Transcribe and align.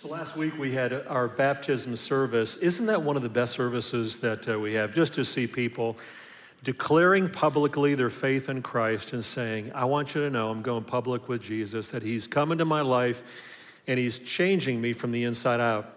So 0.00 0.06
last 0.06 0.36
week 0.36 0.56
we 0.56 0.70
had 0.70 0.92
our 1.08 1.26
baptism 1.26 1.96
service. 1.96 2.54
Isn't 2.58 2.86
that 2.86 3.02
one 3.02 3.16
of 3.16 3.24
the 3.24 3.28
best 3.28 3.54
services 3.54 4.20
that 4.20 4.48
uh, 4.48 4.56
we 4.56 4.74
have? 4.74 4.94
Just 4.94 5.12
to 5.14 5.24
see 5.24 5.48
people 5.48 5.98
declaring 6.62 7.28
publicly 7.28 7.96
their 7.96 8.08
faith 8.08 8.48
in 8.48 8.62
Christ 8.62 9.12
and 9.12 9.24
saying, 9.24 9.72
I 9.74 9.86
want 9.86 10.14
you 10.14 10.20
to 10.20 10.30
know 10.30 10.50
I'm 10.50 10.62
going 10.62 10.84
public 10.84 11.28
with 11.28 11.42
Jesus, 11.42 11.88
that 11.88 12.04
He's 12.04 12.28
come 12.28 12.52
into 12.52 12.64
my 12.64 12.80
life 12.80 13.24
and 13.88 13.98
He's 13.98 14.20
changing 14.20 14.80
me 14.80 14.92
from 14.92 15.10
the 15.10 15.24
inside 15.24 15.58
out. 15.58 15.92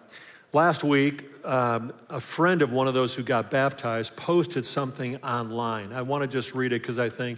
Last 0.52 0.84
week, 0.84 1.26
um, 1.46 1.94
a 2.10 2.20
friend 2.20 2.64
of 2.64 2.74
one 2.74 2.88
of 2.88 2.96
those 2.96 3.14
who 3.14 3.22
got 3.22 3.52
baptized 3.52 4.16
posted 4.16 4.66
something 4.66 5.18
online. 5.18 5.94
I 5.94 6.02
want 6.02 6.24
to 6.24 6.28
just 6.28 6.56
read 6.56 6.74
it 6.74 6.82
because 6.82 6.98
I 6.98 7.10
think 7.10 7.38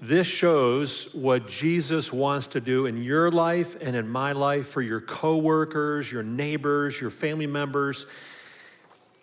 this 0.00 0.26
shows 0.26 1.12
what 1.14 1.48
Jesus 1.48 2.12
wants 2.12 2.48
to 2.48 2.60
do 2.60 2.86
in 2.86 3.02
your 3.02 3.30
life 3.30 3.76
and 3.80 3.96
in 3.96 4.08
my 4.08 4.32
life 4.32 4.68
for 4.68 4.82
your 4.82 5.00
coworkers, 5.00 6.12
your 6.12 6.22
neighbors, 6.22 7.00
your 7.00 7.10
family 7.10 7.46
members. 7.46 8.06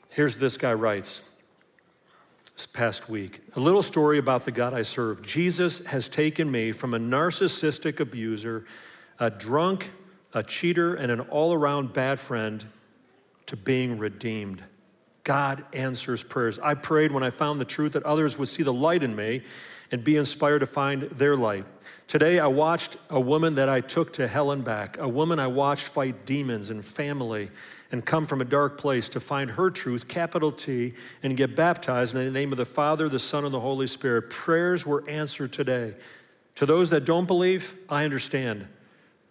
Here's 0.09 0.37
this 0.37 0.57
guy 0.57 0.73
writes 0.73 1.21
this 2.55 2.65
past 2.65 3.09
week 3.09 3.41
a 3.55 3.59
little 3.59 3.83
story 3.83 4.17
about 4.17 4.45
the 4.45 4.51
God 4.51 4.73
I 4.73 4.81
serve. 4.81 5.21
Jesus 5.21 5.85
has 5.85 6.09
taken 6.09 6.49
me 6.49 6.71
from 6.71 6.95
a 6.95 6.99
narcissistic 6.99 7.99
abuser, 7.99 8.65
a 9.19 9.29
drunk, 9.29 9.91
a 10.33 10.41
cheater, 10.41 10.95
and 10.95 11.11
an 11.11 11.19
all 11.19 11.53
around 11.53 11.93
bad 11.93 12.19
friend 12.19 12.65
to 13.45 13.55
being 13.55 13.99
redeemed. 13.99 14.63
God 15.23 15.63
answers 15.73 16.23
prayers. 16.23 16.57
I 16.59 16.73
prayed 16.73 17.11
when 17.11 17.23
I 17.23 17.29
found 17.29 17.61
the 17.61 17.65
truth 17.65 17.93
that 17.93 18.03
others 18.03 18.37
would 18.37 18.49
see 18.49 18.63
the 18.63 18.73
light 18.73 19.03
in 19.03 19.15
me 19.15 19.43
and 19.93 20.03
be 20.03 20.17
inspired 20.17 20.57
to 20.57 20.65
find 20.65 21.03
their 21.03 21.37
light. 21.37 21.65
Today, 22.07 22.39
I 22.39 22.47
watched 22.47 22.97
a 23.11 23.19
woman 23.19 23.53
that 23.55 23.69
I 23.69 23.79
took 23.79 24.11
to 24.13 24.27
hell 24.27 24.49
and 24.49 24.65
back, 24.65 24.97
a 24.97 25.07
woman 25.07 25.37
I 25.37 25.45
watched 25.45 25.85
fight 25.85 26.25
demons 26.25 26.71
and 26.71 26.83
family 26.83 27.51
and 27.91 28.03
come 28.03 28.25
from 28.25 28.41
a 28.41 28.45
dark 28.45 28.79
place 28.79 29.07
to 29.09 29.19
find 29.19 29.51
her 29.51 29.69
truth, 29.69 30.07
capital 30.07 30.51
T, 30.51 30.95
and 31.21 31.37
get 31.37 31.55
baptized 31.55 32.15
in 32.15 32.25
the 32.25 32.31
name 32.31 32.51
of 32.51 32.57
the 32.57 32.65
Father, 32.65 33.07
the 33.07 33.19
Son, 33.19 33.45
and 33.45 33.53
the 33.53 33.59
Holy 33.59 33.85
Spirit. 33.85 34.31
Prayers 34.31 34.83
were 34.83 35.07
answered 35.07 35.53
today. 35.53 35.93
To 36.55 36.65
those 36.65 36.89
that 36.89 37.05
don't 37.05 37.27
believe, 37.27 37.75
I 37.87 38.03
understand. 38.03 38.67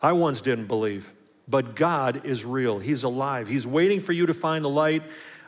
I 0.00 0.12
once 0.12 0.40
didn't 0.40 0.66
believe, 0.66 1.12
but 1.48 1.74
God 1.74 2.24
is 2.24 2.44
real. 2.44 2.78
He's 2.78 3.02
alive. 3.02 3.48
He's 3.48 3.66
waiting 3.66 3.98
for 3.98 4.12
you 4.12 4.27
to 4.27 4.34
find 4.34 4.64
the 4.64 4.70
light. 4.70 5.02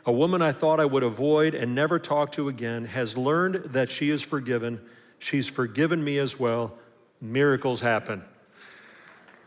A 0.05 0.11
woman 0.11 0.41
I 0.41 0.51
thought 0.51 0.81
I 0.81 0.85
would 0.85 1.03
avoid 1.03 1.55
and 1.55 1.73
never 1.73 1.99
talk 1.99 2.33
to 2.33 2.49
again 2.49 2.83
has 2.83 3.15
learned 3.15 3.55
that 3.71 3.89
she 3.89 4.09
is 4.09 4.21
forgiven 4.21 4.81
She's 5.25 5.47
forgiven 5.47 6.03
me 6.03 6.19
as 6.19 6.39
well. 6.39 6.77
Miracles 7.19 7.81
happen. 7.81 8.23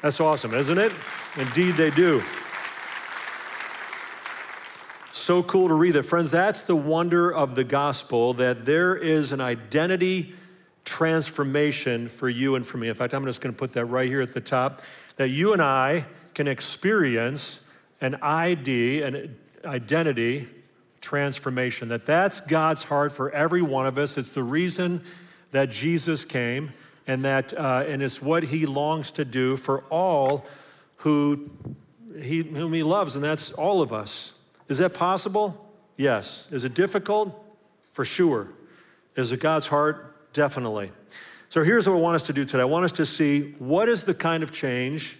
That's 0.03 0.19
awesome, 0.19 0.53
isn't 0.53 0.77
it? 0.77 0.91
Indeed, 1.37 1.77
they 1.77 1.91
do. 1.91 2.21
So 5.13 5.41
cool 5.45 5.69
to 5.69 5.75
read 5.75 5.93
that. 5.93 6.03
Friends, 6.03 6.33
that's 6.33 6.63
the 6.63 6.75
wonder 6.75 7.33
of 7.33 7.55
the 7.55 7.63
gospel 7.63 8.35
that 8.35 8.65
there 8.65 8.97
is 8.97 9.31
an 9.31 9.41
identity 9.41 10.35
transformation 10.85 12.09
for 12.09 12.29
you 12.29 12.57
and 12.57 12.67
for 12.67 12.79
me. 12.79 12.89
In 12.89 12.95
fact, 12.97 13.15
I'm 13.15 13.25
just 13.25 13.41
going 13.41 13.55
to 13.55 13.59
put 13.59 13.75
that 13.75 13.85
right 13.85 14.09
here 14.09 14.21
at 14.21 14.35
the 14.35 14.41
top 14.41 14.83
that 15.15 15.29
you 15.29 15.53
and 15.53 15.63
I 15.63 16.07
can 16.35 16.49
experience 16.49 17.61
an 18.01 18.17
ID, 18.17 19.03
an 19.03 19.37
identity 19.65 20.49
transformation. 21.01 21.89
That 21.89 22.05
that's 22.05 22.41
God's 22.41 22.83
heart 22.83 23.13
for 23.13 23.31
every 23.31 23.63
one 23.63 23.87
of 23.87 23.97
us. 23.97 24.19
It's 24.19 24.31
the 24.31 24.43
reason 24.43 25.05
that 25.51 25.71
Jesus 25.71 26.25
came, 26.25 26.73
and 27.07 27.25
that 27.25 27.53
uh, 27.55 27.85
and 27.87 28.03
it's 28.03 28.21
what 28.21 28.43
he 28.43 28.67
longs 28.67 29.11
to 29.13 29.25
do 29.25 29.57
for 29.57 29.85
all 29.91 30.45
who 30.99 31.51
he, 32.21 32.43
whom 32.43 32.73
he 32.73 32.83
loves, 32.83 33.15
and 33.15 33.25
that's 33.25 33.51
all 33.53 33.81
of 33.81 33.93
us. 33.93 34.35
Is 34.69 34.79
that 34.79 34.95
possible? 34.95 35.73
Yes. 35.97 36.49
Is 36.53 36.65
it 36.65 36.75
difficult? 36.75 37.35
For 37.93 38.05
sure. 38.05 38.49
Is 39.17 39.33
it 39.33 39.41
God's 39.41 39.67
heart? 39.67 40.33
Definitely. 40.33 40.93
So 41.49 41.65
here's 41.65 41.89
what 41.89 41.97
I 41.97 42.01
want 42.01 42.17
us 42.17 42.23
to 42.25 42.33
do 42.33 42.45
today. 42.45 42.61
I 42.63 42.67
want 42.67 42.85
us 42.85 42.93
to 42.93 43.07
see 43.07 43.55
what 43.59 43.89
is 43.89 44.05
the 44.05 44.15
kind 44.15 44.43
of 44.43 44.53
change 44.53 45.19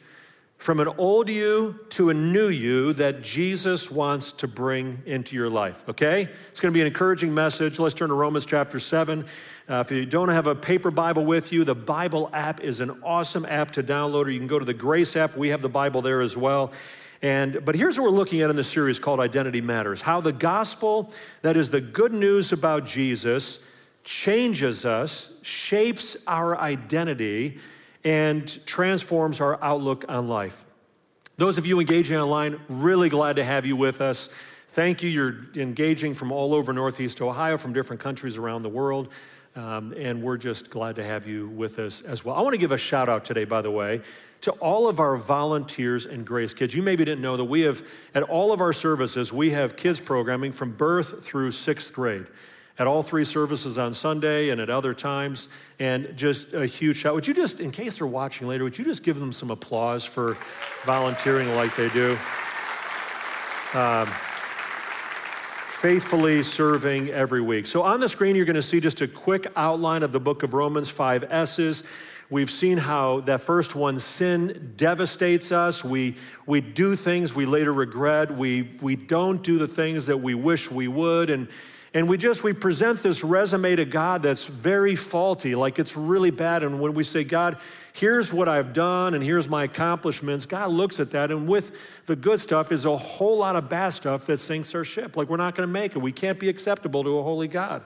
from 0.59 0.81
an 0.81 0.89
old 0.99 1.29
you 1.29 1.79
to 1.91 2.11
a 2.11 2.15
new 2.15 2.49
you 2.49 2.93
that 2.95 3.23
Jesus 3.23 3.91
wants 3.91 4.33
to 4.33 4.49
bring 4.49 5.01
into 5.07 5.37
your 5.37 5.49
life, 5.49 5.85
okay? 5.89 6.29
It's 6.51 6.61
going 6.61 6.73
to 6.73 6.77
be 6.77 6.81
an 6.81 6.87
encouraging 6.89 7.33
message. 7.33 7.79
Let's 7.79 7.95
turn 7.95 8.09
to 8.09 8.15
Romans 8.15 8.45
chapter 8.45 8.79
7. 8.79 9.25
Uh, 9.69 9.85
if 9.87 9.91
you 9.91 10.07
don't 10.07 10.31
have 10.31 10.47
a 10.47 10.55
paper 10.55 10.91
Bible 10.91 11.27
with 11.27 11.53
you, 11.53 11.63
the 11.63 11.75
Bible 11.75 12.31
app 12.33 12.63
is 12.63 12.81
an 12.81 12.91
awesome 13.03 13.45
app 13.45 13.71
to 13.73 13.83
download, 13.83 14.25
or 14.25 14.31
you 14.31 14.39
can 14.39 14.49
go 14.49 14.59
to 14.59 14.65
the 14.65 14.73
Grace 14.73 15.15
app. 15.15 15.37
We 15.37 15.49
have 15.49 15.61
the 15.61 15.69
Bible 15.69 16.01
there 16.01 16.23
as 16.23 16.39
well. 16.39 16.73
And, 17.21 17.63
but 17.67 17.75
here's 17.75 17.99
what 17.99 18.05
we're 18.11 18.17
looking 18.17 18.41
at 18.41 18.49
in 18.49 18.57
this 18.57 18.69
series 18.69 18.99
called 18.99 19.21
Identity 19.21 19.61
Matters 19.61 20.01
how 20.01 20.23
the 20.23 20.33
gospel, 20.33 21.13
that 21.43 21.59
is 21.59 21.71
the 21.71 21.83
good 21.83 22.15
news 22.15 22.53
about 22.53 22.87
Jesus, 22.87 23.59
changes 24.05 24.87
us, 24.87 25.35
shapes 25.43 26.17
our 26.27 26.59
identity, 26.59 27.59
and 28.05 28.65
transforms 28.65 29.39
our 29.39 29.63
outlook 29.63 30.07
on 30.09 30.29
life. 30.29 30.65
Those 31.37 31.59
of 31.59 31.67
you 31.67 31.79
engaging 31.79 32.17
online, 32.17 32.59
really 32.71 33.11
glad 33.11 33.37
to 33.37 33.45
have 33.45 33.67
you 33.67 33.77
with 33.77 34.01
us. 34.01 34.31
Thank 34.71 35.03
you. 35.03 35.09
You're 35.09 35.37
engaging 35.57 36.15
from 36.15 36.31
all 36.31 36.55
over 36.55 36.73
Northeast 36.73 37.21
Ohio, 37.21 37.57
from 37.57 37.73
different 37.73 38.01
countries 38.01 38.37
around 38.37 38.63
the 38.63 38.69
world. 38.69 39.09
Um, 39.57 39.95
and 39.97 40.23
we're 40.23 40.37
just 40.37 40.71
glad 40.71 40.97
to 40.97 41.05
have 41.05 41.27
you 41.27 41.49
with 41.49 41.79
us 41.79 42.03
as 42.03 42.25
well. 42.25 42.37
I 42.37 42.43
want 42.43 42.53
to 42.53 42.59
give 42.59 42.71
a 42.71 42.79
shout 42.79 43.09
out 43.09 43.25
today, 43.25 43.45
by 43.45 43.63
the 43.63 43.71
way, 43.71 44.03
to 44.43 44.53
all 44.53 44.89
of 44.89 45.01
our 45.01 45.17
volunteers 45.17 46.07
and 46.07 46.25
Grace 46.25 46.55
Kids. 46.55 46.75
You 46.75 46.83
maybe 46.83 47.05
didn't 47.05 47.23
know 47.23 47.37
that 47.37 47.45
we 47.45 47.63
have, 47.63 47.83
at 48.15 48.23
all 48.23 48.53
of 48.53 48.61
our 48.61 48.73
services, 48.73 49.33
we 49.33 49.51
have 49.51 49.75
kids 49.75 50.01
programming 50.01 50.53
from 50.53 50.73
birth 50.73 51.25
through 51.25 51.51
sixth 51.51 51.93
grade. 51.93 52.27
At 52.79 52.87
all 52.87 53.03
three 53.03 53.25
services 53.25 53.79
on 53.79 53.93
Sunday 53.93 54.51
and 54.51 54.61
at 54.61 54.71
other 54.71 54.95
times, 54.95 55.49
and 55.81 56.17
just 56.17 56.53
a 56.53 56.65
huge 56.65 56.99
shout. 56.99 57.13
Would 57.15 57.27
you 57.27 57.35
just, 57.35 57.59
in 57.59 57.73
case 57.73 57.99
they're 57.99 58.07
watching 58.07 58.47
later, 58.47 58.63
would 58.63 58.79
you 58.79 58.85
just 58.85 59.03
give 59.03 59.19
them 59.19 59.33
some 59.33 59.51
applause 59.51 60.05
for 60.05 60.37
volunteering 60.85 61.53
like 61.57 61.75
they 61.75 61.89
do? 61.89 62.17
Um, 63.75 64.09
faithfully 65.81 66.43
serving 66.43 67.09
every 67.11 67.41
week. 67.41 67.65
So 67.65 67.83
on 67.83 68.01
the 68.01 68.09
screen, 68.09 68.35
you're 68.35 68.45
going 68.45 68.57
to 68.57 68.63
see 68.63 68.81
just 68.81 69.01
a 69.01 69.07
quick 69.07 69.47
outline 69.55 70.03
of 70.03 70.11
the 70.11 70.19
book 70.19 70.43
of 70.43 70.53
Romans, 70.53 70.89
five 70.89 71.23
S's. 71.31 71.85
We've 72.31 72.51
seen 72.51 72.79
how 72.79 73.21
that 73.21 73.43
first 73.43 73.77
one, 73.77 74.01
sin 74.01 74.75
devastates 74.77 75.53
us. 75.53 75.85
We, 75.85 76.17
we 76.47 76.61
do 76.61 76.97
things 76.97 77.33
we 77.33 77.47
later 77.47 77.73
regret. 77.73 78.37
We, 78.37 78.77
we 78.81 78.97
don't 78.97 79.41
do 79.41 79.57
the 79.57 79.69
things 79.69 80.07
that 80.07 80.17
we 80.17 80.35
wish 80.35 80.69
we 80.69 80.89
would. 80.89 81.31
And, 81.31 81.47
and 81.95 82.09
we 82.09 82.19
just, 82.19 82.45
we 82.45 82.53
present 82.53 83.03
this 83.03 83.25
resume 83.25 83.77
to 83.77 83.85
God 83.85 84.23
that's 84.23 84.47
very 84.47 84.95
faulty, 84.95 85.55
like 85.55 85.79
it's 85.79 85.97
really 85.97 86.31
bad. 86.31 86.63
And 86.63 86.81
when 86.81 86.93
we 86.93 87.03
say, 87.03 87.25
God, 87.25 87.57
here's 87.95 88.33
what 88.33 88.49
I've 88.49 88.75
done 88.75 89.15
and 89.15 89.25
here's 89.25 89.49
my 89.49 89.65
accomplishments, 89.65 90.45
God 90.45 90.71
looks 90.71 91.01
at 91.01 91.11
that. 91.13 91.31
And 91.31 91.49
with 91.49 91.79
the 92.07 92.15
good 92.15 92.41
stuff 92.41 92.73
is 92.73 92.85
a 92.85 92.97
whole 92.97 93.39
lot 93.39 93.57
of 93.57 93.71
bad 93.71 93.91
stuff 93.91 94.27
that 94.27 94.37
sinks 94.37 94.75
our 94.75 94.85
ship. 94.85 95.17
Like 95.17 95.31
we're 95.31 95.39
not 95.39 95.55
going 95.55 95.67
to 95.67 95.73
make 95.73 95.97
it. 95.97 95.99
We 96.01 96.13
can't 96.13 96.39
be 96.39 96.51
acceptable 96.51 97.03
to 97.05 97.19
a 97.19 97.23
holy 97.23 97.49
God. 97.49 97.83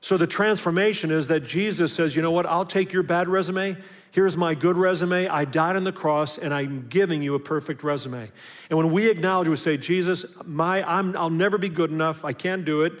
So 0.00 0.16
the 0.16 0.26
transformation 0.26 1.12
is 1.12 1.28
that 1.28 1.44
Jesus 1.44 1.92
says, 1.92 2.16
you 2.16 2.22
know 2.22 2.32
what? 2.32 2.46
I'll 2.46 2.66
take 2.66 2.92
your 2.92 3.04
bad 3.04 3.28
resume 3.28 3.76
Here's 4.12 4.36
my 4.36 4.54
good 4.54 4.76
resume. 4.76 5.26
I 5.26 5.46
died 5.46 5.74
on 5.74 5.84
the 5.84 5.92
cross, 5.92 6.36
and 6.36 6.52
I'm 6.52 6.86
giving 6.88 7.22
you 7.22 7.34
a 7.34 7.40
perfect 7.40 7.82
resume. 7.82 8.30
And 8.68 8.76
when 8.76 8.92
we 8.92 9.10
acknowledge, 9.10 9.48
we 9.48 9.56
say, 9.56 9.78
Jesus, 9.78 10.26
my, 10.44 10.82
I'm, 10.86 11.16
I'll 11.16 11.30
never 11.30 11.56
be 11.56 11.70
good 11.70 11.90
enough. 11.90 12.22
I 12.22 12.34
can't 12.34 12.66
do 12.66 12.82
it. 12.82 12.92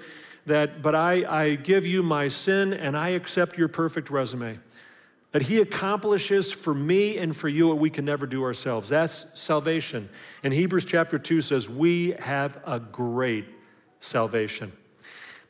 That, 0.46 0.80
but 0.80 0.94
I, 0.94 1.24
I 1.28 1.54
give 1.56 1.84
you 1.86 2.02
my 2.02 2.28
sin, 2.28 2.72
and 2.72 2.96
I 2.96 3.10
accept 3.10 3.58
your 3.58 3.68
perfect 3.68 4.08
resume. 4.08 4.58
That 5.32 5.42
He 5.42 5.60
accomplishes 5.60 6.50
for 6.50 6.72
me 6.72 7.18
and 7.18 7.36
for 7.36 7.48
you 7.48 7.68
what 7.68 7.76
we 7.76 7.90
can 7.90 8.06
never 8.06 8.26
do 8.26 8.42
ourselves. 8.42 8.88
That's 8.88 9.38
salvation. 9.38 10.08
And 10.42 10.54
Hebrews 10.54 10.86
chapter 10.86 11.18
2 11.18 11.42
says, 11.42 11.68
We 11.68 12.12
have 12.20 12.58
a 12.66 12.80
great 12.80 13.44
salvation. 14.00 14.72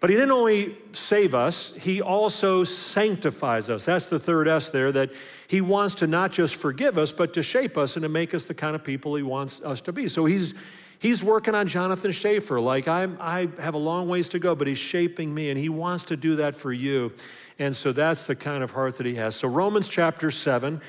But 0.02 0.10
he 0.10 0.16
didn't 0.16 0.32
only 0.32 0.76
save 0.90 1.32
us, 1.32 1.72
he 1.76 2.02
also 2.02 2.64
sanctifies 2.64 3.70
us. 3.70 3.84
That's 3.84 4.06
the 4.06 4.18
third 4.18 4.48
S 4.48 4.70
there, 4.70 4.90
that 4.90 5.10
he 5.52 5.60
wants 5.60 5.96
to 5.96 6.06
not 6.06 6.32
just 6.32 6.54
forgive 6.54 6.96
us, 6.96 7.12
but 7.12 7.34
to 7.34 7.42
shape 7.42 7.76
us 7.76 7.96
and 7.96 8.04
to 8.04 8.08
make 8.08 8.32
us 8.32 8.46
the 8.46 8.54
kind 8.54 8.74
of 8.74 8.82
people 8.82 9.16
he 9.16 9.22
wants 9.22 9.60
us 9.60 9.82
to 9.82 9.92
be. 9.92 10.08
So 10.08 10.24
he's, 10.24 10.54
he's 10.98 11.22
working 11.22 11.54
on 11.54 11.68
Jonathan 11.68 12.10
Schaefer. 12.10 12.58
Like, 12.58 12.88
I'm, 12.88 13.18
I 13.20 13.50
have 13.60 13.74
a 13.74 13.78
long 13.78 14.08
ways 14.08 14.30
to 14.30 14.38
go, 14.38 14.54
but 14.54 14.66
he's 14.66 14.78
shaping 14.78 15.34
me, 15.34 15.50
and 15.50 15.58
he 15.58 15.68
wants 15.68 16.04
to 16.04 16.16
do 16.16 16.36
that 16.36 16.54
for 16.54 16.72
you. 16.72 17.12
And 17.58 17.76
so 17.76 17.92
that's 17.92 18.26
the 18.26 18.34
kind 18.34 18.64
of 18.64 18.70
heart 18.70 18.96
that 18.96 19.04
he 19.04 19.16
has. 19.16 19.36
So, 19.36 19.46
Romans 19.46 19.88
chapter 19.88 20.30
7, 20.30 20.80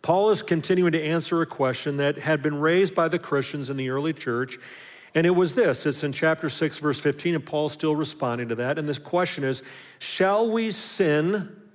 Paul 0.00 0.30
is 0.30 0.42
continuing 0.42 0.92
to 0.92 1.02
answer 1.02 1.42
a 1.42 1.46
question 1.46 1.96
that 1.96 2.18
had 2.18 2.42
been 2.42 2.60
raised 2.60 2.94
by 2.94 3.08
the 3.08 3.18
Christians 3.18 3.68
in 3.68 3.76
the 3.76 3.90
early 3.90 4.12
church. 4.12 4.58
And 5.16 5.26
it 5.26 5.30
was 5.30 5.56
this 5.56 5.86
it's 5.86 6.04
in 6.04 6.12
chapter 6.12 6.48
6, 6.48 6.78
verse 6.78 7.00
15, 7.00 7.34
and 7.34 7.44
Paul's 7.44 7.72
still 7.72 7.96
responding 7.96 8.46
to 8.50 8.54
that. 8.54 8.78
And 8.78 8.88
this 8.88 9.00
question 9.00 9.42
is 9.42 9.64
Shall 9.98 10.52
we 10.52 10.70
sin 10.70 11.65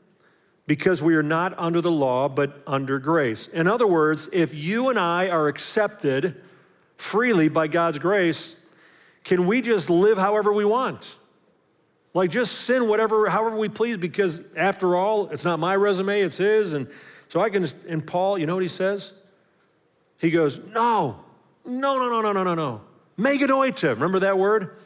because 0.71 1.03
we 1.03 1.15
are 1.15 1.21
not 1.21 1.53
under 1.59 1.81
the 1.81 1.91
law, 1.91 2.29
but 2.29 2.63
under 2.65 2.97
grace. 2.97 3.47
In 3.49 3.67
other 3.67 3.85
words, 3.85 4.29
if 4.31 4.55
you 4.55 4.87
and 4.87 4.97
I 4.97 5.27
are 5.27 5.49
accepted 5.49 6.41
freely 6.95 7.49
by 7.49 7.67
God's 7.67 7.99
grace, 7.99 8.55
can 9.25 9.47
we 9.47 9.61
just 9.61 9.89
live 9.89 10.17
however 10.17 10.53
we 10.53 10.63
want? 10.63 11.17
Like 12.13 12.29
just 12.29 12.53
sin 12.53 12.87
whatever, 12.87 13.29
however 13.29 13.57
we 13.57 13.67
please, 13.67 13.97
because 13.97 14.39
after 14.55 14.95
all, 14.95 15.27
it's 15.27 15.43
not 15.43 15.59
my 15.59 15.75
resume, 15.75 16.21
it's 16.21 16.37
his. 16.37 16.71
And 16.71 16.87
so 17.27 17.41
I 17.41 17.49
can, 17.49 17.67
and 17.89 18.07
Paul, 18.07 18.37
you 18.37 18.45
know 18.45 18.53
what 18.53 18.63
he 18.63 18.69
says? 18.69 19.13
He 20.19 20.31
goes, 20.31 20.57
No, 20.57 21.19
no, 21.65 21.97
no, 21.97 22.07
no, 22.07 22.21
no, 22.21 22.31
no, 22.31 22.43
no, 22.43 22.55
no. 22.55 22.81
Meganoita, 23.19 23.89
remember 23.89 24.19
that 24.19 24.37
word? 24.37 24.77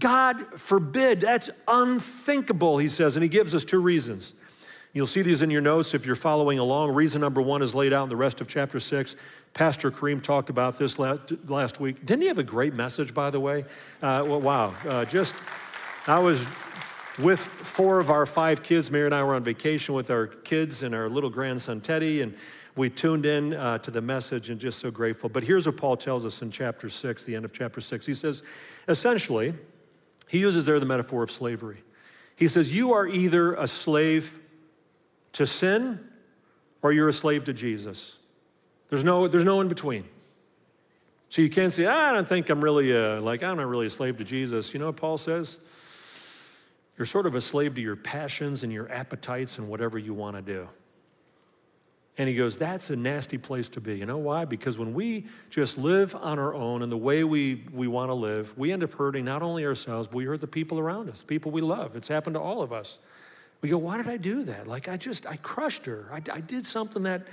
God 0.00 0.58
forbid. 0.58 1.20
That's 1.20 1.48
unthinkable, 1.68 2.78
he 2.78 2.88
says. 2.88 3.14
And 3.14 3.22
he 3.22 3.28
gives 3.28 3.54
us 3.54 3.64
two 3.64 3.80
reasons. 3.80 4.34
You'll 4.92 5.06
see 5.06 5.22
these 5.22 5.40
in 5.40 5.50
your 5.50 5.62
notes 5.62 5.94
if 5.94 6.04
you're 6.04 6.14
following 6.14 6.58
along. 6.58 6.92
Reason 6.92 7.20
number 7.20 7.40
one 7.40 7.62
is 7.62 7.74
laid 7.74 7.94
out 7.94 8.02
in 8.04 8.08
the 8.10 8.16
rest 8.16 8.42
of 8.42 8.48
chapter 8.48 8.78
six. 8.78 9.16
Pastor 9.54 9.90
Kareem 9.90 10.22
talked 10.22 10.50
about 10.50 10.78
this 10.78 10.98
last 10.98 11.80
week. 11.80 12.04
Didn't 12.04 12.22
he 12.22 12.28
have 12.28 12.38
a 12.38 12.42
great 12.42 12.74
message, 12.74 13.14
by 13.14 13.30
the 13.30 13.40
way? 13.40 13.64
Uh, 14.02 14.24
well, 14.26 14.40
wow. 14.40 14.74
Uh, 14.86 15.04
just, 15.06 15.34
I 16.06 16.18
was 16.18 16.46
with 17.18 17.40
four 17.40 18.00
of 18.00 18.10
our 18.10 18.26
five 18.26 18.62
kids. 18.62 18.90
Mary 18.90 19.06
and 19.06 19.14
I 19.14 19.22
were 19.22 19.34
on 19.34 19.44
vacation 19.44 19.94
with 19.94 20.10
our 20.10 20.26
kids 20.26 20.82
and 20.82 20.94
our 20.94 21.08
little 21.08 21.30
grandson, 21.30 21.80
Teddy, 21.80 22.20
and 22.20 22.34
we 22.76 22.88
tuned 22.88 23.26
in 23.26 23.54
uh, 23.54 23.78
to 23.78 23.90
the 23.90 24.00
message 24.00 24.50
and 24.50 24.58
just 24.58 24.78
so 24.78 24.90
grateful. 24.90 25.28
But 25.28 25.42
here's 25.42 25.66
what 25.66 25.76
Paul 25.76 25.96
tells 25.96 26.24
us 26.24 26.40
in 26.42 26.50
chapter 26.50 26.88
six, 26.88 27.24
the 27.24 27.36
end 27.36 27.44
of 27.44 27.52
chapter 27.52 27.80
six. 27.80 28.06
He 28.06 28.14
says, 28.14 28.42
essentially, 28.88 29.54
he 30.28 30.38
uses 30.38 30.64
there 30.64 30.80
the 30.80 30.86
metaphor 30.86 31.22
of 31.22 31.30
slavery. 31.30 31.82
He 32.36 32.48
says, 32.48 32.74
You 32.74 32.94
are 32.94 33.06
either 33.06 33.54
a 33.54 33.68
slave 33.68 34.38
to 35.32 35.46
sin 35.46 36.00
or 36.82 36.92
you're 36.92 37.08
a 37.08 37.12
slave 37.12 37.44
to 37.44 37.52
Jesus. 37.52 38.18
There's 38.88 39.04
no, 39.04 39.28
there's 39.28 39.44
no 39.44 39.60
in 39.60 39.68
between. 39.68 40.04
So 41.28 41.40
you 41.40 41.48
can't 41.48 41.72
say, 41.72 41.86
I 41.86 42.12
don't 42.12 42.28
think 42.28 42.50
I'm 42.50 42.62
really 42.62 42.92
a, 42.92 43.20
like, 43.20 43.42
I'm 43.42 43.56
not 43.56 43.66
really 43.66 43.86
a 43.86 43.90
slave 43.90 44.18
to 44.18 44.24
Jesus. 44.24 44.74
You 44.74 44.80
know 44.80 44.86
what 44.86 44.96
Paul 44.96 45.16
says? 45.16 45.60
You're 46.98 47.06
sort 47.06 47.26
of 47.26 47.34
a 47.34 47.40
slave 47.40 47.74
to 47.76 47.80
your 47.80 47.96
passions 47.96 48.64
and 48.64 48.72
your 48.72 48.90
appetites 48.92 49.56
and 49.56 49.68
whatever 49.68 49.98
you 49.98 50.12
want 50.12 50.36
to 50.36 50.42
do. 50.42 50.68
And 52.18 52.28
he 52.28 52.34
goes, 52.34 52.58
That's 52.58 52.90
a 52.90 52.96
nasty 52.96 53.38
place 53.38 53.70
to 53.70 53.80
be. 53.80 53.96
You 53.96 54.06
know 54.06 54.18
why? 54.18 54.44
Because 54.44 54.76
when 54.76 54.92
we 54.92 55.26
just 55.48 55.78
live 55.78 56.14
on 56.14 56.38
our 56.38 56.54
own 56.54 56.82
and 56.82 56.92
the 56.92 56.98
way 56.98 57.24
we, 57.24 57.64
we 57.72 57.88
want 57.88 58.10
to 58.10 58.14
live, 58.14 58.56
we 58.58 58.70
end 58.70 58.84
up 58.84 58.92
hurting 58.92 59.24
not 59.24 59.42
only 59.42 59.64
ourselves, 59.64 60.08
but 60.08 60.16
we 60.16 60.26
hurt 60.26 60.42
the 60.42 60.46
people 60.46 60.78
around 60.78 61.08
us, 61.08 61.22
people 61.22 61.50
we 61.50 61.62
love. 61.62 61.96
It's 61.96 62.08
happened 62.08 62.34
to 62.34 62.40
all 62.40 62.60
of 62.60 62.72
us. 62.72 63.00
We 63.62 63.68
go, 63.68 63.78
Why 63.78 63.96
did 63.96 64.08
I 64.08 64.18
do 64.18 64.44
that? 64.44 64.68
Like, 64.68 64.88
I 64.88 64.96
just, 64.96 65.26
I 65.26 65.36
crushed 65.36 65.86
her. 65.86 66.08
I, 66.12 66.20
I 66.32 66.40
did 66.40 66.66
something 66.66 67.04
that, 67.04 67.28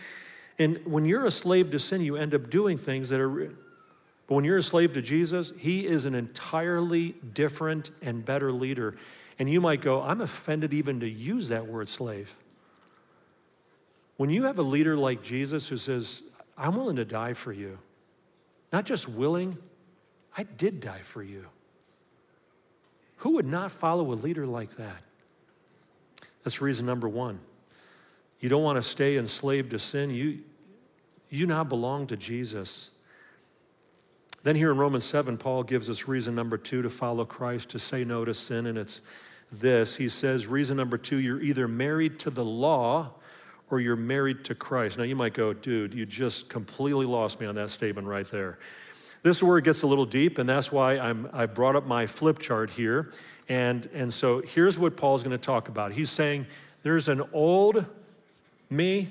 and 0.58 0.80
when 0.86 1.04
you're 1.04 1.26
a 1.26 1.32
slave 1.32 1.72
to 1.72 1.80
sin, 1.80 2.02
you 2.02 2.16
end 2.16 2.34
up 2.34 2.50
doing 2.50 2.78
things 2.78 3.10
that 3.10 3.20
are, 3.20 3.30
but 3.30 4.36
when 4.36 4.46
you're 4.46 4.58
a 4.58 4.64
slave 4.64 4.94
to 4.94 5.02
Jesus, 5.02 5.52
he 5.58 5.88
is 5.88 6.06
an 6.06 6.14
entirely 6.14 7.16
different 7.34 7.90
and 8.02 8.24
better 8.24 8.52
leader. 8.52 8.96
And 9.40 9.50
you 9.50 9.60
might 9.60 9.82
go, 9.82 10.02
I'm 10.02 10.22
offended 10.22 10.74
even 10.74 11.00
to 11.00 11.10
use 11.10 11.50
that 11.50 11.66
word 11.66 11.90
slave. 11.90 12.36
When 14.18 14.30
you 14.30 14.44
have 14.44 14.60
a 14.60 14.64
leader 14.64 14.98
like 14.98 15.24
Jesus 15.24 15.68
who 15.68 15.78
says, 15.78 16.22
I'm 16.58 16.76
willing 16.76 16.98
to 16.98 17.06
die 17.06 17.34
for 17.34 17.54
you, 17.54 17.80
not 18.72 18.86
just 18.86 19.08
willing, 19.08 19.58
I 20.38 20.44
did 20.44 20.80
die 20.82 21.02
for 21.02 21.24
you. 21.24 21.46
Who 23.18 23.32
would 23.32 23.48
not 23.48 23.72
follow 23.72 24.12
a 24.12 24.16
leader 24.16 24.46
like 24.46 24.76
that? 24.76 25.04
That's 26.44 26.62
reason 26.62 26.86
number 26.86 27.08
one. 27.08 27.40
You 28.40 28.50
don't 28.50 28.64
want 28.64 28.78
to 28.78 28.82
stay 28.82 29.18
enslaved 29.18 29.72
to 29.72 29.80
sin. 29.80 30.10
You, 30.12 30.40
you 31.30 31.46
now 31.46 31.64
belong 31.64 32.08
to 32.08 32.18
Jesus. 32.18 32.92
Then, 34.44 34.56
here 34.56 34.72
in 34.72 34.78
Romans 34.78 35.04
7, 35.04 35.38
Paul 35.38 35.64
gives 35.64 35.90
us 35.90 36.08
reason 36.08 36.34
number 36.34 36.58
two 36.58 36.82
to 36.82 36.90
follow 36.90 37.26
Christ, 37.26 37.70
to 37.72 37.80
say 37.80 38.06
no 38.06 38.24
to 38.24 38.34
sin, 38.34 38.68
and 38.68 38.78
it's 38.78 39.02
this. 39.52 39.98
He 39.98 40.08
says, 40.08 40.48
reason 40.48 40.78
number 40.78 40.98
two, 40.98 41.18
you're 41.18 41.42
either 41.42 41.68
married 41.68 42.20
to 42.20 42.30
the 42.30 42.46
law 42.46 43.12
or 43.70 43.82
you're 43.82 43.98
married 43.98 44.46
to 44.46 44.56
Christ. 44.56 44.98
Now, 44.98 45.04
you 45.04 45.16
might 45.16 45.34
go, 45.34 45.52
dude, 45.52 45.94
you 45.94 46.06
just 46.06 46.48
completely 46.48 47.06
lost 47.06 47.42
me 47.42 47.48
on 47.48 47.56
that 47.56 47.70
statement 47.70 48.08
right 48.08 48.30
there. 48.32 48.60
This 49.22 49.38
is 49.38 49.44
where 49.44 49.58
it 49.58 49.66
gets 49.66 49.82
a 49.82 49.88
little 49.88 50.06
deep, 50.06 50.38
and 50.38 50.48
that's 50.48 50.72
why 50.72 50.98
I'm, 50.98 51.30
I 51.34 51.46
brought 51.46 51.76
up 51.76 51.86
my 51.86 52.06
flip 52.06 52.40
chart 52.40 52.70
here. 52.70 53.12
And, 53.50 53.90
and 53.94 54.14
so 54.14 54.42
here's 54.42 54.78
what 54.78 54.96
Paul's 54.96 55.24
going 55.24 55.38
to 55.38 55.44
talk 55.44 55.68
about. 55.68 55.92
He's 55.92 56.12
saying 56.12 56.46
there's 56.84 57.10
an 57.10 57.24
old 57.34 57.86
me, 58.70 59.10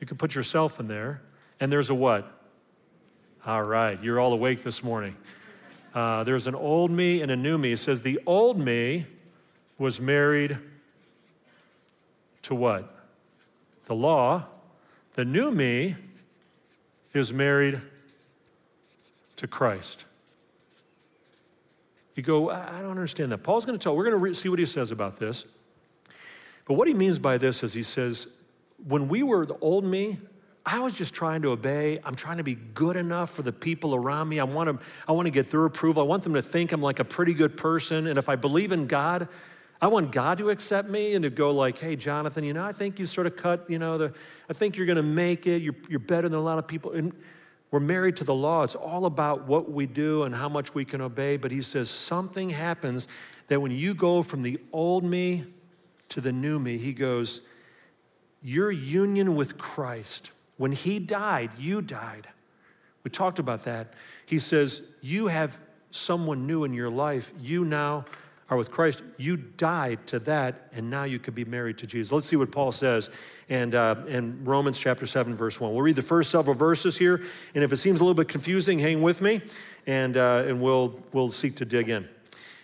you 0.00 0.06
can 0.06 0.16
put 0.16 0.34
yourself 0.34 0.80
in 0.80 0.88
there, 0.88 1.22
and 1.60 1.72
there's 1.72 1.88
a 1.88 1.94
what? 1.94 2.40
All 3.46 3.62
right, 3.62 4.02
you're 4.02 4.18
all 4.18 4.32
awake 4.32 4.64
this 4.64 4.82
morning. 4.82 5.16
Uh, 5.94 6.24
there's 6.24 6.46
an 6.46 6.54
old 6.54 6.90
me 6.90 7.22
and 7.22 7.30
a 7.30 7.36
new 7.36 7.56
me. 7.56 7.72
It 7.72 7.78
says 7.78 8.02
the 8.02 8.18
old 8.26 8.58
me 8.58 9.06
was 9.78 10.00
married 10.00 10.58
to 12.42 12.54
what? 12.54 12.94
The 13.86 13.94
law. 13.94 14.44
The 15.14 15.24
new 15.24 15.50
me 15.50 15.96
is 17.14 17.32
married 17.32 17.80
to 19.36 19.46
Christ. 19.46 20.06
You 22.14 22.22
go, 22.22 22.50
I 22.50 22.80
don't 22.80 22.90
understand 22.90 23.32
that. 23.32 23.38
Paul's 23.38 23.64
going 23.64 23.78
to 23.78 23.82
tell, 23.82 23.96
we're 23.96 24.04
going 24.04 24.12
to 24.12 24.18
re- 24.18 24.34
see 24.34 24.48
what 24.48 24.58
he 24.58 24.66
says 24.66 24.90
about 24.90 25.18
this. 25.18 25.46
But 26.66 26.74
what 26.74 26.86
he 26.86 26.94
means 26.94 27.18
by 27.18 27.38
this 27.38 27.62
is 27.62 27.72
he 27.72 27.82
says, 27.82 28.28
when 28.86 29.08
we 29.08 29.22
were 29.22 29.46
the 29.46 29.58
old 29.58 29.84
me, 29.84 30.18
I 30.64 30.78
was 30.78 30.94
just 30.94 31.12
trying 31.12 31.42
to 31.42 31.50
obey. 31.50 31.98
I'm 32.04 32.14
trying 32.14 32.36
to 32.36 32.44
be 32.44 32.54
good 32.54 32.96
enough 32.96 33.30
for 33.30 33.42
the 33.42 33.52
people 33.52 33.94
around 33.94 34.28
me. 34.28 34.38
I 34.38 34.44
want 34.44 34.68
to, 34.68 34.86
I 35.08 35.12
want 35.12 35.26
to 35.26 35.30
get 35.30 35.50
their 35.50 35.64
approval. 35.64 36.02
I 36.02 36.06
want 36.06 36.22
them 36.22 36.34
to 36.34 36.42
think 36.42 36.70
I'm 36.72 36.82
like 36.82 37.00
a 37.00 37.04
pretty 37.04 37.34
good 37.34 37.56
person. 37.56 38.06
And 38.06 38.18
if 38.18 38.28
I 38.28 38.36
believe 38.36 38.70
in 38.70 38.86
God, 38.86 39.26
I 39.80 39.88
want 39.88 40.12
God 40.12 40.38
to 40.38 40.50
accept 40.50 40.88
me 40.88 41.14
and 41.14 41.24
to 41.24 41.30
go 41.30 41.50
like, 41.50 41.78
hey, 41.78 41.96
Jonathan, 41.96 42.44
you 42.44 42.52
know, 42.52 42.62
I 42.62 42.72
think 42.72 43.00
you 43.00 43.06
sort 43.06 43.26
of 43.26 43.36
cut, 43.36 43.68
you 43.68 43.80
know, 43.80 43.98
the, 43.98 44.14
I 44.48 44.52
think 44.52 44.76
you're 44.76 44.86
going 44.86 44.96
to 44.96 45.02
make 45.02 45.48
it. 45.48 45.62
You're, 45.62 45.74
you're 45.88 45.98
better 45.98 46.28
than 46.28 46.38
a 46.38 46.42
lot 46.42 46.58
of 46.58 46.68
people. 46.68 46.92
And 46.92 47.12
we're 47.72 47.80
married 47.80 48.16
to 48.16 48.24
the 48.24 48.34
law. 48.34 48.62
It's 48.62 48.74
all 48.74 49.06
about 49.06 49.46
what 49.46 49.72
we 49.72 49.86
do 49.86 50.22
and 50.22 50.34
how 50.34 50.48
much 50.48 50.74
we 50.74 50.84
can 50.84 51.00
obey. 51.00 51.38
But 51.38 51.50
he 51.50 51.62
says 51.62 51.90
something 51.90 52.50
happens 52.50 53.08
that 53.48 53.60
when 53.60 53.72
you 53.72 53.94
go 53.94 54.22
from 54.22 54.42
the 54.42 54.60
old 54.72 55.02
me 55.02 55.44
to 56.10 56.20
the 56.20 56.32
new 56.32 56.58
me, 56.58 56.76
he 56.76 56.92
goes, 56.92 57.40
your 58.42 58.70
union 58.70 59.36
with 59.36 59.56
Christ. 59.56 60.32
When 60.58 60.72
he 60.72 60.98
died, 60.98 61.50
you 61.58 61.80
died. 61.80 62.28
We 63.04 63.10
talked 63.10 63.38
about 63.38 63.64
that. 63.64 63.94
He 64.26 64.38
says, 64.38 64.82
You 65.00 65.28
have 65.28 65.58
someone 65.90 66.46
new 66.46 66.64
in 66.64 66.74
your 66.74 66.90
life. 66.90 67.32
You 67.40 67.64
now 67.64 68.04
are 68.52 68.56
with 68.58 68.70
Christ, 68.70 69.02
you 69.16 69.38
died 69.38 70.06
to 70.08 70.18
that, 70.20 70.68
and 70.74 70.90
now 70.90 71.04
you 71.04 71.18
could 71.18 71.34
be 71.34 71.46
married 71.46 71.78
to 71.78 71.86
Jesus. 71.86 72.12
Let's 72.12 72.26
see 72.26 72.36
what 72.36 72.52
Paul 72.52 72.70
says 72.70 73.08
and, 73.48 73.74
uh, 73.74 73.96
in 74.06 74.44
Romans 74.44 74.78
chapter 74.78 75.06
7, 75.06 75.34
verse 75.34 75.58
1. 75.58 75.72
We'll 75.72 75.80
read 75.80 75.96
the 75.96 76.02
first 76.02 76.30
several 76.30 76.54
verses 76.54 76.98
here, 76.98 77.22
and 77.54 77.64
if 77.64 77.72
it 77.72 77.78
seems 77.78 78.00
a 78.00 78.04
little 78.04 78.14
bit 78.14 78.28
confusing, 78.28 78.78
hang 78.78 79.00
with 79.00 79.22
me, 79.22 79.40
and, 79.86 80.18
uh, 80.18 80.44
and 80.46 80.60
we'll, 80.60 81.02
we'll 81.14 81.30
seek 81.30 81.56
to 81.56 81.64
dig 81.64 81.88
in. 81.88 82.06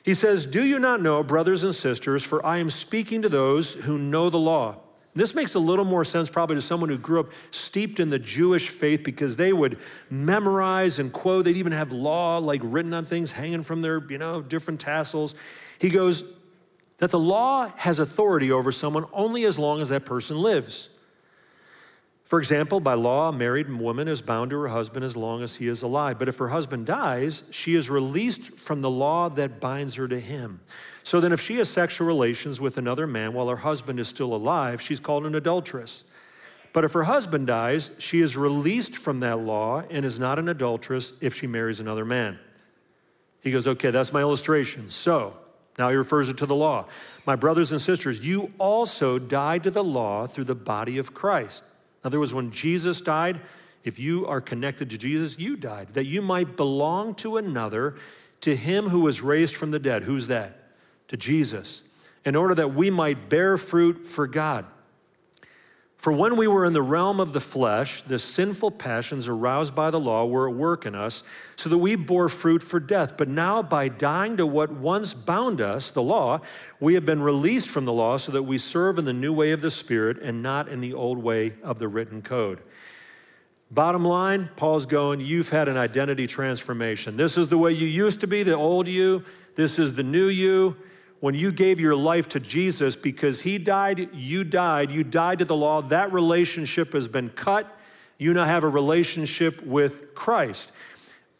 He 0.03 0.13
says, 0.13 0.45
Do 0.45 0.63
you 0.63 0.79
not 0.79 1.01
know, 1.01 1.23
brothers 1.23 1.65
and 1.65 1.75
sisters, 1.75 2.23
for 2.23 2.45
I 2.45 2.59
am 2.59 2.69
speaking 2.69 3.23
to 3.23 3.31
those 3.31 3.73
who 3.73 3.97
know 3.97 4.29
the 4.29 4.39
law 4.39 4.77
this 5.19 5.35
makes 5.35 5.55
a 5.55 5.59
little 5.59 5.85
more 5.85 6.05
sense 6.05 6.29
probably 6.29 6.57
to 6.57 6.63
someone 6.63 6.91
who 6.91 6.99
grew 6.99 7.21
up 7.21 7.31
steeped 7.51 8.01
in 8.01 8.11
the 8.11 8.19
Jewish 8.19 8.69
faith 8.69 9.03
because 9.05 9.37
they 9.37 9.53
would 9.53 9.79
memorize 10.11 10.99
and 10.99 11.13
quote. 11.13 11.45
They'd 11.45 11.57
even 11.57 11.73
have 11.73 11.93
law 11.93 12.39
like 12.39 12.61
written 12.65 12.93
on 12.95 13.05
things 13.05 13.33
hanging 13.33 13.63
from 13.63 13.83
their, 13.83 14.03
you 14.11 14.19
know, 14.19 14.43
different 14.43 14.81
tassels. 14.81 15.35
He 15.79 15.89
goes, 15.91 16.25
that 16.99 17.11
the 17.11 17.19
law 17.19 17.69
has 17.77 17.99
authority 17.99 18.53
over 18.53 18.73
someone 18.73 19.07
only 19.13 19.45
as 19.45 19.59
long 19.59 19.81
as 19.81 19.89
that 19.89 20.05
person 20.05 20.37
lives. 20.37 20.91
For 22.29 22.39
example, 22.39 22.79
by 22.81 22.93
law, 22.93 23.31
a 23.31 23.33
married 23.33 23.71
woman 23.71 24.07
is 24.07 24.21
bound 24.21 24.51
to 24.51 24.61
her 24.61 24.69
husband 24.69 25.03
as 25.03 25.17
long 25.17 25.43
as 25.43 25.57
he 25.57 25.67
is 25.67 25.81
alive. 25.81 26.19
But 26.19 26.29
if 26.29 26.37
her 26.37 26.49
husband 26.49 26.85
dies, 26.85 27.43
she 27.51 27.75
is 27.75 27.89
released 27.89 28.59
from 28.59 28.83
the 28.83 28.91
law 28.91 29.31
that 29.31 29.61
binds 29.61 29.95
her 29.95 30.07
to 30.07 30.21
him. 30.21 30.61
So 31.03 31.21
then, 31.23 31.33
if 31.33 31.41
she 31.41 31.57
has 31.57 31.71
sexual 31.71 32.07
relations 32.07 32.61
with 32.61 32.77
another 32.77 33.07
man 33.07 33.33
while 33.33 33.49
her 33.49 33.57
husband 33.57 33.99
is 33.99 34.09
still 34.09 34.35
alive, 34.35 34.83
she's 34.83 35.01
called 35.01 35.25
an 35.25 35.37
adulteress. 35.37 36.05
But 36.75 36.85
if 36.85 36.93
her 36.93 37.05
husband 37.05 37.47
dies, 37.47 37.93
she 37.97 38.21
is 38.21 38.37
released 38.37 38.95
from 38.95 39.21
that 39.21 39.39
law 39.39 39.85
and 39.89 40.05
is 40.05 40.19
not 40.19 40.39
an 40.39 40.51
adulteress 40.51 41.15
if 41.23 41.35
she 41.35 41.47
marries 41.47 41.81
another 41.81 42.05
man. 42.05 42.39
He 43.41 43.51
goes, 43.51 43.67
Okay, 43.67 43.91
that's 43.91 44.13
my 44.13 44.21
illustration. 44.21 44.91
So, 44.91 45.33
now 45.79 45.89
he 45.89 45.97
refers 45.97 46.29
it 46.29 46.37
to 46.39 46.47
the 46.47 46.55
law. 46.55 46.89
My 47.25 47.37
brothers 47.37 47.73
and 47.73 47.81
sisters, 47.81 48.27
you 48.27 48.53
also 48.59 49.19
died 49.19 49.63
to 49.63 49.71
the 49.71 49.83
law 49.83 50.27
through 50.27 50.45
the 50.45 50.55
body 50.55 50.99
of 50.99 51.15
Christ. 51.15 51.65
In 52.03 52.09
other 52.09 52.19
words, 52.19 52.35
when 52.35 52.51
Jesus 52.51 53.01
died, 53.01 53.41
if 53.85 53.99
you 53.99 54.27
are 54.27 54.41
connected 54.41 54.91
to 54.91 54.99
Jesus, 54.99 55.39
you 55.39 55.57
died, 55.57 55.89
that 55.95 56.05
you 56.07 56.23
might 56.23 56.57
belong 56.57 57.15
to 57.17 57.37
another, 57.37 57.97
to 58.43 58.55
him 58.55 58.89
who 58.89 59.01
was 59.01 59.21
raised 59.21 59.57
from 59.57 59.71
the 59.71 59.79
dead. 59.79 60.05
Who's 60.05 60.29
that? 60.29 60.59
to 61.09 61.17
Jesus 61.17 61.83
in 62.25 62.37
order 62.37 62.55
that 62.55 62.75
we 62.75 62.91
might 62.91 63.29
bear 63.29 63.57
fruit 63.57 64.07
for 64.07 64.27
God. 64.27 64.67
For 65.99 66.13
when 66.13 66.37
we 66.37 66.47
were 66.47 66.65
in 66.65 66.75
the 66.75 66.83
realm 66.83 67.19
of 67.19 67.33
the 67.33 67.41
flesh, 67.41 68.03
the 68.03 68.21
sinful 68.21 68.71
passions 68.71 69.27
aroused 69.27 69.75
by 69.75 69.91
the 69.91 69.99
law 69.99 70.27
were 70.27 70.49
at 70.49 70.55
work 70.55 70.87
in 70.87 70.95
us, 70.95 71.25
so 71.57 71.69
that 71.69 71.79
we 71.79 71.97
bore 71.97 72.29
fruit 72.29 72.63
for 72.63 72.79
death. 72.79 73.17
But 73.17 73.29
now, 73.29 73.65
by 73.65 73.89
dying 73.89 74.37
to 74.37 74.47
what 74.47 74.71
once 74.71 75.13
bound 75.13 75.61
us, 75.61 75.91
the 75.91 76.03
law, 76.03 76.41
we 76.79 76.95
have 76.95 77.05
been 77.05 77.21
released 77.21 77.69
from 77.69 77.85
the 77.85 77.93
law 77.93 78.17
so 78.17 78.31
that 78.31 78.45
we 78.45 78.59
serve 78.59 79.01
in 79.01 79.07
the 79.07 79.13
new 79.13 79.33
way 79.33 79.51
of 79.51 79.61
the 79.61 79.73
Spirit 79.73 80.19
and 80.23 80.41
not 80.41 80.69
in 80.69 80.81
the 80.81 80.95
old 80.95 81.19
way 81.19 81.55
of 81.65 81.81
the 81.81 81.89
written 81.89 82.23
code. 82.23 82.61
Bottom 83.73 84.05
line, 84.05 84.51
Paul's 84.55 84.87
going, 84.87 85.21
You've 85.21 85.51
had 85.51 85.69
an 85.69 85.77
identity 85.77 86.29
transformation. 86.29 87.17
This 87.17 87.37
is 87.37 87.49
the 87.49 87.59
way 87.59 87.73
you 87.73 87.89
used 87.89 88.21
to 88.21 88.29
be, 88.29 88.45
the 88.45 88.55
old 88.55 88.87
you. 88.87 89.25
This 89.57 89.81
is 89.81 89.95
the 89.95 90.05
new 90.05 90.29
you 90.29 90.77
when 91.21 91.35
you 91.35 91.51
gave 91.51 91.81
your 91.81 91.97
life 91.97 92.29
to 92.31 92.41
Jesus 92.41 92.95
because 92.95 93.41
he 93.41 93.59
died, 93.59 94.11
you 94.15 94.45
died, 94.45 94.91
you 94.91 95.03
died 95.03 95.41
to 95.41 95.45
the 95.45 95.57
law, 95.57 95.83
that 95.83 96.13
relationship 96.13 96.93
has 96.93 97.09
been 97.09 97.31
cut. 97.31 97.67
You 98.19 98.35
now 98.35 98.45
have 98.45 98.65
a 98.65 98.69
relationship 98.69 99.63
with 99.63 100.15
Christ. 100.15 100.71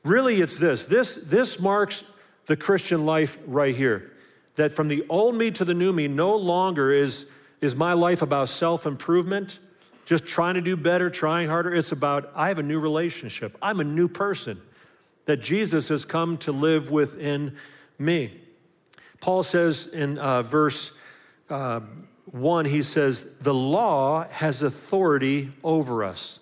Really, 0.05 0.41
it's 0.41 0.59
this. 0.59 0.85
This, 0.85 1.17
this 1.17 1.61
marks 1.61 2.03
the 2.47 2.57
Christian 2.57 3.07
life 3.07 3.39
right 3.47 3.75
here. 3.75 4.13
That 4.57 4.73
from 4.73 4.89
the 4.89 5.05
old 5.09 5.37
me 5.37 5.51
to 5.53 5.65
the 5.65 5.75
new 5.75 5.93
me, 5.93 6.09
no 6.09 6.35
longer 6.35 6.93
is, 6.93 7.27
is 7.61 7.77
my 7.77 7.93
life 7.93 8.23
about 8.23 8.49
self 8.49 8.87
improvement, 8.87 9.61
just 10.07 10.25
trying 10.25 10.55
to 10.55 10.61
do 10.61 10.77
better, 10.77 11.11
trying 11.11 11.49
harder. 11.49 11.73
It's 11.73 11.93
about 11.93 12.33
I 12.35 12.49
have 12.49 12.59
a 12.59 12.63
new 12.63 12.81
relationship. 12.81 13.57
I'm 13.63 13.79
a 13.79 13.85
new 13.85 14.09
person. 14.09 14.61
That 15.27 15.37
Jesus 15.39 15.91
has 15.91 16.05
come 16.05 16.39
to 16.39 16.53
live 16.53 16.91
within 16.91 17.57
me. 17.99 18.41
Paul 19.21 19.43
says 19.43 19.87
in 19.87 20.19
uh, 20.19 20.43
verse 20.43 20.93
uh, 21.51 21.81
1, 22.31 22.65
he 22.67 22.83
says, 22.83 23.27
The 23.41 23.55
law 23.55 24.27
has 24.31 24.63
authority 24.63 25.53
over 25.65 26.05
us. 26.05 26.41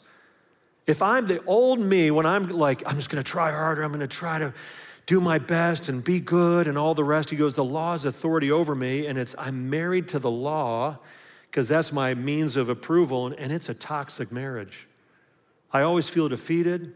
If 0.87 1.03
I'm 1.03 1.27
the 1.27 1.43
old 1.45 1.81
me, 1.81 2.11
when 2.11 2.27
I'm 2.27 2.49
like, 2.49 2.83
I'm 2.87 2.97
just 2.97 3.11
gonna 3.11 3.23
try 3.23 3.51
harder, 3.51 3.83
I'm 3.83 3.93
gonna 3.93 4.07
try 4.07 4.39
to 4.39 4.53
do 5.07 5.21
my 5.21 5.39
best 5.39 5.89
and 5.89 6.03
be 6.03 6.19
good 6.19 6.69
and 6.69 6.77
all 6.77 6.95
the 6.95 7.05
rest, 7.05 7.31
he 7.31 7.37
goes, 7.37 7.55
The 7.55 7.65
law 7.65 7.93
has 7.93 8.05
authority 8.05 8.51
over 8.51 8.75
me, 8.75 9.07
and 9.07 9.19
it's 9.19 9.35
I'm 9.39 9.71
married 9.71 10.09
to 10.09 10.19
the 10.19 10.31
law 10.31 10.99
because 11.51 11.69
that's 11.69 11.93
my 11.93 12.15
means 12.15 12.57
of 12.57 12.69
approval, 12.69 13.29
and 13.29 13.53
it's 13.53 13.69
a 13.69 13.75
toxic 13.75 14.31
marriage. 14.31 14.87
I 15.73 15.83
always 15.83 16.09
feel 16.09 16.29
defeated. 16.29 16.93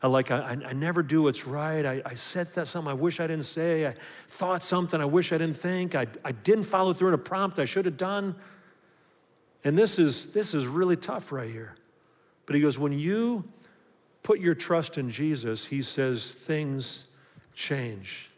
I 0.00 0.06
like, 0.06 0.30
I, 0.30 0.56
I 0.64 0.72
never 0.74 1.02
do 1.02 1.22
what's 1.22 1.46
right. 1.46 1.84
I, 1.84 2.02
I 2.06 2.14
said 2.14 2.46
that 2.54 2.68
something 2.68 2.90
I 2.90 2.94
wish 2.94 3.18
I 3.18 3.26
didn't 3.26 3.46
say. 3.46 3.86
I 3.86 3.94
thought 4.28 4.62
something 4.62 5.00
I 5.00 5.04
wish 5.04 5.32
I 5.32 5.38
didn't 5.38 5.56
think. 5.56 5.94
I, 5.96 6.06
I 6.24 6.32
didn't 6.32 6.64
follow 6.64 6.92
through 6.92 7.08
on 7.08 7.14
a 7.14 7.18
prompt 7.18 7.58
I 7.58 7.64
should 7.64 7.84
have 7.84 7.96
done. 7.96 8.36
And 9.64 9.76
this 9.76 9.98
is, 9.98 10.28
this 10.28 10.54
is 10.54 10.68
really 10.68 10.96
tough 10.96 11.32
right 11.32 11.50
here. 11.50 11.74
But 12.46 12.54
he 12.54 12.62
goes, 12.62 12.78
when 12.78 12.92
you 12.92 13.44
put 14.22 14.38
your 14.38 14.54
trust 14.54 14.98
in 14.98 15.10
Jesus, 15.10 15.66
he 15.66 15.82
says 15.82 16.32
things 16.32 17.06
change. 17.54 18.30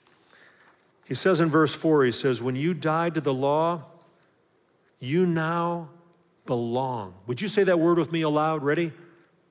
He 1.05 1.15
says 1.15 1.41
in 1.41 1.51
verse 1.51 1.75
4, 1.75 2.05
he 2.05 2.13
says, 2.13 2.43
When 2.43 2.57
you 2.57 2.73
died 2.73 3.15
to 3.15 3.21
the 3.21 3.35
law, 3.35 3.83
you 4.99 5.27
now 5.27 5.91
belong. 6.47 7.15
Would 7.27 7.43
you 7.43 7.49
say 7.49 7.65
that 7.65 7.79
word 7.79 7.99
with 7.99 8.13
me 8.13 8.23
aloud? 8.23 8.63
Ready? 8.63 8.93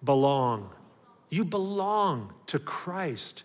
Belong. 0.04 0.70
You 1.30 1.46
belong 1.46 2.34
to 2.48 2.60
Christ. 2.60 3.44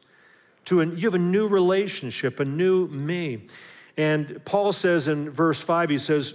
To 0.67 0.81
a, 0.81 0.87
you 0.87 1.07
have 1.07 1.15
a 1.15 1.19
new 1.19 1.47
relationship, 1.49 2.41
a 2.41 2.45
new 2.45 2.89
me. 2.89 3.47
And 3.97 4.43
Paul 4.45 4.73
says 4.73 5.09
in 5.09 5.31
verse 5.31 5.61
5, 5.61 5.91
he 5.91 5.99
says, 5.99 6.35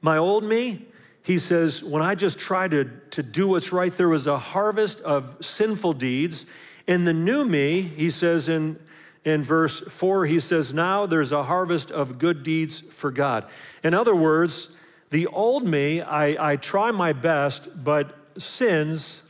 My 0.00 0.18
old 0.18 0.44
me, 0.44 0.86
he 1.22 1.38
says, 1.38 1.82
when 1.82 2.02
I 2.02 2.14
just 2.14 2.38
tried 2.38 2.72
to, 2.72 2.84
to 3.10 3.22
do 3.22 3.48
what's 3.48 3.72
right, 3.72 3.96
there 3.96 4.08
was 4.08 4.26
a 4.26 4.38
harvest 4.38 5.00
of 5.00 5.36
sinful 5.40 5.94
deeds. 5.94 6.46
In 6.86 7.04
the 7.04 7.12
new 7.12 7.44
me, 7.44 7.80
he 7.80 8.10
says 8.10 8.48
in, 8.48 8.78
in 9.24 9.42
verse 9.42 9.80
4, 9.80 10.26
he 10.26 10.40
says, 10.40 10.74
Now 10.74 11.06
there's 11.06 11.32
a 11.32 11.44
harvest 11.44 11.90
of 11.90 12.18
good 12.18 12.42
deeds 12.42 12.80
for 12.80 13.10
God. 13.10 13.46
In 13.84 13.94
other 13.94 14.16
words, 14.16 14.70
the 15.10 15.26
old 15.28 15.64
me, 15.64 16.00
I, 16.00 16.52
I 16.52 16.56
try 16.56 16.90
my 16.90 17.12
best, 17.12 17.84
but 17.84 18.18
sins 18.36 19.22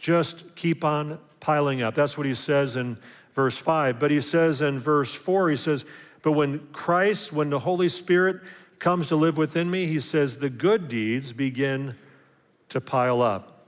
just 0.00 0.54
keep 0.56 0.84
on 0.84 1.18
piling 1.40 1.82
up. 1.82 1.94
That's 1.94 2.16
what 2.16 2.26
he 2.26 2.34
says 2.34 2.76
in 2.76 2.98
verse 3.34 3.58
5. 3.58 3.98
But 3.98 4.10
he 4.10 4.20
says 4.20 4.62
in 4.62 4.78
verse 4.78 5.14
4, 5.14 5.50
he 5.50 5.56
says, 5.56 5.84
But 6.22 6.32
when 6.32 6.58
Christ, 6.72 7.32
when 7.32 7.50
the 7.50 7.58
Holy 7.58 7.88
Spirit 7.88 8.40
comes 8.78 9.08
to 9.08 9.16
live 9.16 9.36
within 9.36 9.70
me, 9.70 9.86
he 9.86 10.00
says, 10.00 10.38
the 10.38 10.50
good 10.50 10.88
deeds 10.88 11.32
begin 11.32 11.94
to 12.70 12.80
pile 12.80 13.20
up. 13.20 13.66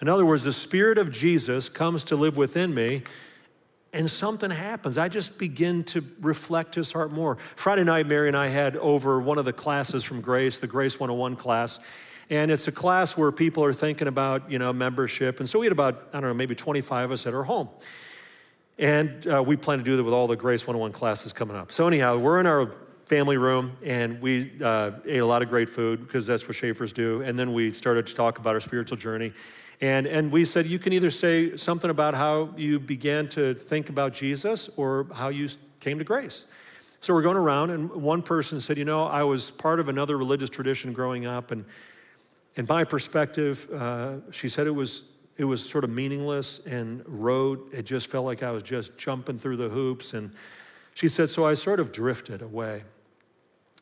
In 0.00 0.08
other 0.08 0.26
words, 0.26 0.44
the 0.44 0.52
Spirit 0.52 0.98
of 0.98 1.10
Jesus 1.10 1.68
comes 1.68 2.04
to 2.04 2.16
live 2.16 2.36
within 2.36 2.74
me, 2.74 3.02
and 3.92 4.10
something 4.10 4.50
happens. 4.50 4.98
I 4.98 5.08
just 5.08 5.38
begin 5.38 5.84
to 5.84 6.04
reflect 6.20 6.74
his 6.74 6.92
heart 6.92 7.12
more. 7.12 7.38
Friday 7.54 7.84
night, 7.84 8.06
Mary 8.06 8.28
and 8.28 8.36
I 8.36 8.48
had 8.48 8.76
over 8.76 9.20
one 9.20 9.38
of 9.38 9.46
the 9.46 9.54
classes 9.54 10.04
from 10.04 10.20
Grace, 10.20 10.58
the 10.58 10.66
Grace 10.66 11.00
101 11.00 11.36
class, 11.36 11.78
and 12.30 12.50
it's 12.50 12.66
a 12.68 12.72
class 12.72 13.16
where 13.16 13.30
people 13.30 13.64
are 13.64 13.72
thinking 13.72 14.08
about, 14.08 14.50
you 14.50 14.58
know, 14.58 14.72
membership. 14.72 15.40
And 15.40 15.48
so 15.48 15.58
we 15.58 15.66
had 15.66 15.72
about, 15.72 16.08
I 16.12 16.20
don't 16.20 16.30
know, 16.30 16.34
maybe 16.34 16.54
25 16.54 17.06
of 17.06 17.12
us 17.12 17.26
at 17.26 17.34
our 17.34 17.44
home. 17.44 17.68
And 18.78 19.26
uh, 19.26 19.42
we 19.42 19.56
plan 19.56 19.78
to 19.78 19.84
do 19.84 19.96
that 19.96 20.04
with 20.04 20.12
all 20.12 20.26
the 20.26 20.36
Grace 20.36 20.66
101 20.66 20.92
classes 20.92 21.32
coming 21.32 21.56
up. 21.56 21.72
So, 21.72 21.86
anyhow, 21.86 22.18
we're 22.18 22.40
in 22.40 22.46
our 22.46 22.72
family 23.06 23.36
room 23.36 23.76
and 23.84 24.20
we 24.20 24.52
uh, 24.62 24.90
ate 25.06 25.18
a 25.18 25.26
lot 25.26 25.42
of 25.42 25.48
great 25.48 25.68
food 25.68 26.00
because 26.00 26.26
that's 26.26 26.46
what 26.46 26.56
Schaefer's 26.56 26.92
do. 26.92 27.22
And 27.22 27.38
then 27.38 27.52
we 27.52 27.72
started 27.72 28.06
to 28.08 28.14
talk 28.14 28.38
about 28.38 28.54
our 28.54 28.60
spiritual 28.60 28.98
journey. 28.98 29.32
And, 29.80 30.06
and 30.06 30.32
we 30.32 30.44
said, 30.44 30.66
you 30.66 30.78
can 30.78 30.92
either 30.92 31.10
say 31.10 31.56
something 31.56 31.90
about 31.90 32.14
how 32.14 32.54
you 32.56 32.80
began 32.80 33.28
to 33.30 33.54
think 33.54 33.88
about 33.88 34.12
Jesus 34.12 34.68
or 34.76 35.06
how 35.14 35.28
you 35.28 35.48
came 35.80 35.98
to 35.98 36.04
grace. 36.04 36.46
So 37.00 37.14
we're 37.14 37.22
going 37.22 37.36
around, 37.36 37.70
and 37.70 37.90
one 37.90 38.22
person 38.22 38.58
said, 38.58 38.78
You 38.78 38.84
know, 38.84 39.04
I 39.04 39.22
was 39.22 39.50
part 39.50 39.78
of 39.80 39.88
another 39.88 40.16
religious 40.16 40.50
tradition 40.50 40.92
growing 40.92 41.26
up, 41.26 41.50
and 41.50 41.64
in 42.56 42.66
my 42.68 42.84
perspective, 42.84 43.68
uh, 43.72 44.30
she 44.32 44.48
said 44.48 44.66
it 44.66 44.74
was, 44.74 45.04
it 45.36 45.44
was 45.44 45.66
sort 45.66 45.84
of 45.84 45.90
meaningless 45.90 46.60
and 46.66 47.02
rote. 47.06 47.68
It 47.72 47.84
just 47.84 48.06
felt 48.08 48.24
like 48.24 48.42
I 48.42 48.50
was 48.50 48.62
just 48.62 48.96
jumping 48.96 49.38
through 49.38 49.58
the 49.58 49.68
hoops. 49.68 50.14
And 50.14 50.32
she 50.94 51.08
said, 51.08 51.28
so 51.28 51.44
I 51.44 51.54
sort 51.54 51.80
of 51.80 51.92
drifted 51.92 52.40
away. 52.42 52.84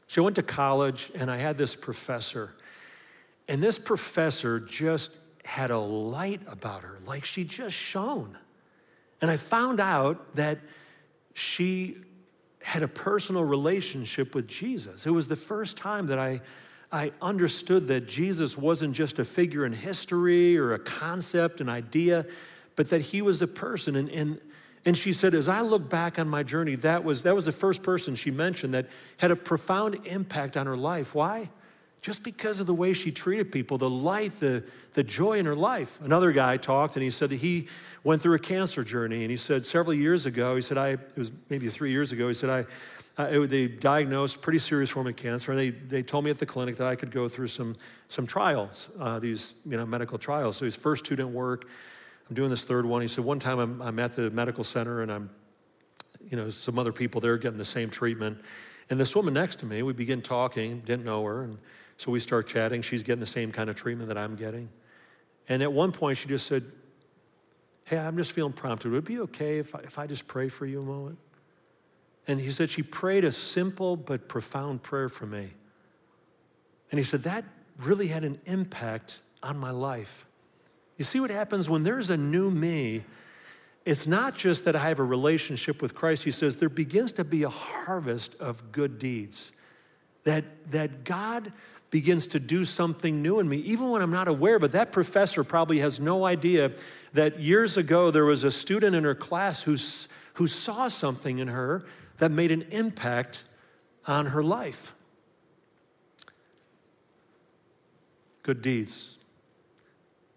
She 0.09 0.21
went 0.21 0.37
to 0.37 0.43
college, 0.43 1.11
and 1.15 1.31
I 1.31 1.37
had 1.39 1.57
this 1.57 1.75
professor. 1.75 2.55
And 3.49 3.63
this 3.63 3.79
professor 3.79 4.61
just 4.61 5.13
had 5.45 5.71
a 5.71 5.79
light 5.79 6.41
about 6.47 6.83
her, 6.83 6.99
like 7.07 7.25
she 7.25 7.45
just 7.45 7.77
shone. 7.77 8.37
And 9.21 9.31
I 9.31 9.37
found 9.37 9.81
out 9.81 10.35
that 10.35 10.59
she 11.35 11.99
had 12.63 12.83
a 12.83 12.89
personal 12.89 13.45
relationship 13.45 14.35
with 14.35 14.49
Jesus. 14.49 15.07
It 15.07 15.11
was 15.11 15.29
the 15.29 15.37
first 15.37 15.77
time 15.77 16.07
that 16.07 16.19
I 16.19 16.41
I 16.95 17.11
understood 17.21 17.89
that 17.89 18.07
Jesus 18.07 18.57
wasn't 18.57 18.95
just 18.95 19.19
a 19.19 19.25
figure 19.25 19.67
in 19.67 19.73
history 19.73 20.57
or 20.57 20.75
a 20.75 20.79
concept, 20.79 21.61
an 21.61 21.69
idea, 21.69 22.25
but 22.77 22.89
that 22.91 23.01
he 23.01 23.21
was 23.21 23.43
a 23.43 23.49
person. 23.49 23.97
And, 23.97 24.09
and, 24.11 24.41
and 24.85 24.97
she 24.97 25.13
said, 25.13 25.35
as 25.35 25.49
I 25.49 25.61
look 25.61 25.91
back 25.91 26.21
on 26.21 26.29
my 26.29 26.45
journey, 26.45 26.77
that 26.77 27.03
was, 27.03 27.25
that 27.25 27.35
was 27.35 27.47
the 27.47 27.53
first 27.53 27.83
person 27.83 28.15
she 28.15 28.31
mentioned 28.31 28.75
that 28.75 28.87
had 29.17 29.33
a 29.33 29.37
profound 29.37 30.07
impact 30.07 30.57
on 30.57 30.67
her 30.67 30.77
life. 30.77 31.17
Why? 31.17 31.51
Just 32.01 32.23
because 32.23 32.61
of 32.61 32.69
the 32.69 32.75
way 32.75 32.93
she 32.93 33.11
treated 33.11 33.51
people, 33.51 33.77
the 33.77 33.91
light, 33.91 34.39
the, 34.39 34.63
the 34.93 35.03
joy 35.03 35.41
in 35.41 35.47
her 35.47 35.57
life. 35.57 35.99
Another 36.01 36.31
guy 36.31 36.59
talked 36.59 36.95
and 36.95 37.03
he 37.03 37.11
said 37.11 37.31
that 37.31 37.37
he 37.37 37.67
went 38.05 38.23
through 38.23 38.37
a 38.37 38.39
cancer 38.39 38.85
journey. 38.85 39.23
And 39.23 39.33
he 39.33 39.37
said 39.37 39.67
several 39.67 39.95
years 39.95 40.27
ago, 40.27 40.55
he 40.55 40.63
said, 40.63 40.79
I, 40.79 40.91
it 40.91 41.19
was 41.19 41.33
maybe 41.51 41.69
three 41.71 41.91
years 41.91 42.13
ago, 42.13 42.29
he 42.29 42.35
said, 42.35 42.51
I, 42.51 42.67
uh, 43.17 43.29
it, 43.31 43.51
they 43.51 43.69
diagnosed 43.69 44.43
pretty 44.43 44.59
serious 44.59 44.91
form 44.91 45.07
of 45.07 45.15
cancer, 45.17 45.53
and 45.53 45.61
they, 45.61 45.71
they 45.71 46.03
told 46.03 46.25
me 46.25 46.31
at 46.31 46.39
the 46.39 46.47
clinic 46.47 46.77
that 46.77 46.87
I 46.87 46.97
could 46.97 47.11
go 47.11 47.29
through 47.29 47.47
some, 47.47 47.77
some 48.09 48.27
trials, 48.27 48.91
uh, 48.99 49.19
these 49.19 49.55
you 49.65 49.77
know, 49.77 49.87
medical 49.87 50.19
trials. 50.19 50.57
So 50.57 50.65
his 50.65 50.75
first 50.75 51.05
two 51.05 51.15
didn't 51.15 51.35
work. 51.35 51.69
I'm 52.29 52.35
doing 52.35 52.51
this 52.51 52.65
third 52.65 52.87
one. 52.87 53.03
He 53.03 53.09
said, 53.09 53.25
one 53.25 53.39
time 53.39 53.59
I'm, 53.59 53.83
I'm 53.83 53.99
at 53.99 54.17
the 54.17 54.31
medical 54.31 54.65
center, 54.65 55.03
and 55.03 55.13
I'm, 55.13 55.31
you 56.29 56.37
know, 56.37 56.51
some 56.51 56.79
other 56.79 56.93
people 56.93 57.21
there 57.21 57.39
getting 57.39 57.59
the 57.59 57.65
same 57.65 57.89
treatment. 57.89 58.39
And 58.91 58.99
this 58.99 59.15
woman 59.15 59.35
next 59.35 59.61
to 59.61 59.67
me, 59.67 59.83
we 59.83 59.93
begin 59.93 60.21
talking, 60.21 60.81
didn't 60.81 61.05
know 61.05 61.23
her, 61.25 61.45
and 61.45 61.59
so 61.97 62.11
we 62.11 62.19
start 62.19 62.49
chatting. 62.49 62.83
She's 62.83 63.03
getting 63.03 63.21
the 63.21 63.27
same 63.27 63.53
kind 63.53 63.71
of 63.71 63.77
treatment 63.77 64.09
that 64.09 64.19
I'm 64.19 64.35
getting. 64.35 64.69
And 65.49 65.63
at 65.63 65.73
one 65.73 65.93
point, 65.93 66.19
she 66.19 66.29
just 66.29 66.47
said, 66.47 66.65
Hey, 67.87 67.99
I'm 67.99 68.17
just 68.17 68.33
feeling 68.33 68.55
prompted. 68.55 68.91
Would 68.93 68.99
it 68.99 69.05
be 69.05 69.21
okay 69.21 69.59
if 69.59 69.75
I, 69.75 69.81
if 69.81 69.99
I 69.99 70.07
just 70.07 70.27
pray 70.27 70.49
for 70.49 70.65
you 70.65 70.81
a 70.81 70.85
moment? 70.85 71.19
And 72.27 72.41
he 72.41 72.51
said, 72.51 72.71
She 72.71 72.83
prayed 72.83 73.25
a 73.25 73.33
simple 73.33 73.97
but 73.97 74.29
profound 74.29 74.83
prayer 74.83 75.09
for 75.09 75.27
me. 75.27 75.51
And 76.91 76.99
he 76.99 77.05
said, 77.05 77.23
That 77.23 77.45
really 77.79 78.09
had 78.09 78.25
an 78.25 78.41
impact 78.47 79.21
on 79.43 79.59
my 79.59 79.71
life. 79.71 80.27
You 80.97 81.05
see 81.05 81.21
what 81.21 81.31
happens 81.31 81.69
when 81.69 81.83
there's 81.83 82.11
a 82.11 82.17
new 82.17 82.51
me? 82.51 83.05
It's 83.85 84.07
not 84.07 84.35
just 84.35 84.65
that 84.65 84.75
I 84.77 84.89
have 84.89 84.99
a 84.99 85.05
relationship 85.05 85.83
with 85.83 85.95
Christ. 85.95 86.25
He 86.25 86.31
says 86.31 86.57
there 86.57 86.69
begins 86.69 87.13
to 87.13 87.25
be 87.25 87.43
a 87.43 87.51
harvest 87.51 88.35
of 88.37 88.73
good 88.73 88.99
deeds. 88.99 89.53
That, 90.23 90.45
that 90.71 91.05
God 91.05 91.53
begins 91.91 92.27
to 92.29 92.41
do 92.41 92.65
something 92.65 93.21
new 93.21 93.41
in 93.41 93.49
me, 93.49 93.59
even 93.59 93.91
when 93.91 94.01
I'm 94.01 94.11
not 94.11 94.27
aware 94.27 94.57
of 94.57 94.65
it. 94.65 94.73
That 94.73 94.91
professor 94.91 95.45
probably 95.45 95.81
has 95.81 96.01
no 96.01 96.25
idea 96.25 96.73
that 97.13 97.41
years 97.41 97.77
ago 97.77 98.11
there 98.11 98.25
was 98.25 98.43
a 98.43 98.51
student 98.51 98.97
in 98.97 99.05
her 99.05 99.15
class 99.15 99.63
who's, 99.63 100.09
who 100.35 100.47
saw 100.47 100.89
something 100.89 101.39
in 101.39 101.49
her 101.49 101.85
that 102.19 102.31
made 102.31 102.51
an 102.51 102.63
impact 102.71 103.43
on 104.07 104.27
her 104.27 104.43
life. 104.43 104.95
Good 108.43 108.63
deeds. 108.63 109.19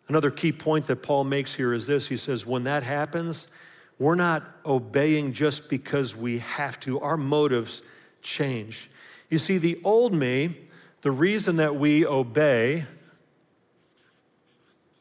Another 0.07 0.31
key 0.31 0.51
point 0.51 0.87
that 0.87 1.03
Paul 1.03 1.25
makes 1.25 1.53
here 1.53 1.73
is 1.73 1.85
this 1.85 2.07
he 2.07 2.17
says, 2.17 2.45
when 2.45 2.63
that 2.63 2.83
happens, 2.83 3.49
we're 3.99 4.15
not 4.15 4.43
obeying 4.65 5.33
just 5.33 5.69
because 5.69 6.15
we 6.15 6.39
have 6.39 6.79
to, 6.81 6.99
our 7.01 7.17
motives 7.17 7.81
change. 8.21 8.89
You 9.29 9.37
see, 9.37 9.57
the 9.57 9.79
old 9.83 10.13
me, 10.13 10.57
the 11.01 11.11
reason 11.11 11.57
that 11.57 11.75
we 11.75 12.05
obey 12.05 12.85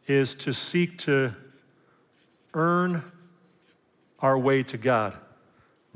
is 0.07 0.35
to 0.37 0.53
seek 0.53 0.99
to 0.99 1.35
earn 2.55 3.03
our 4.21 4.39
way 4.39 4.63
to 4.65 4.79
God. 4.79 5.15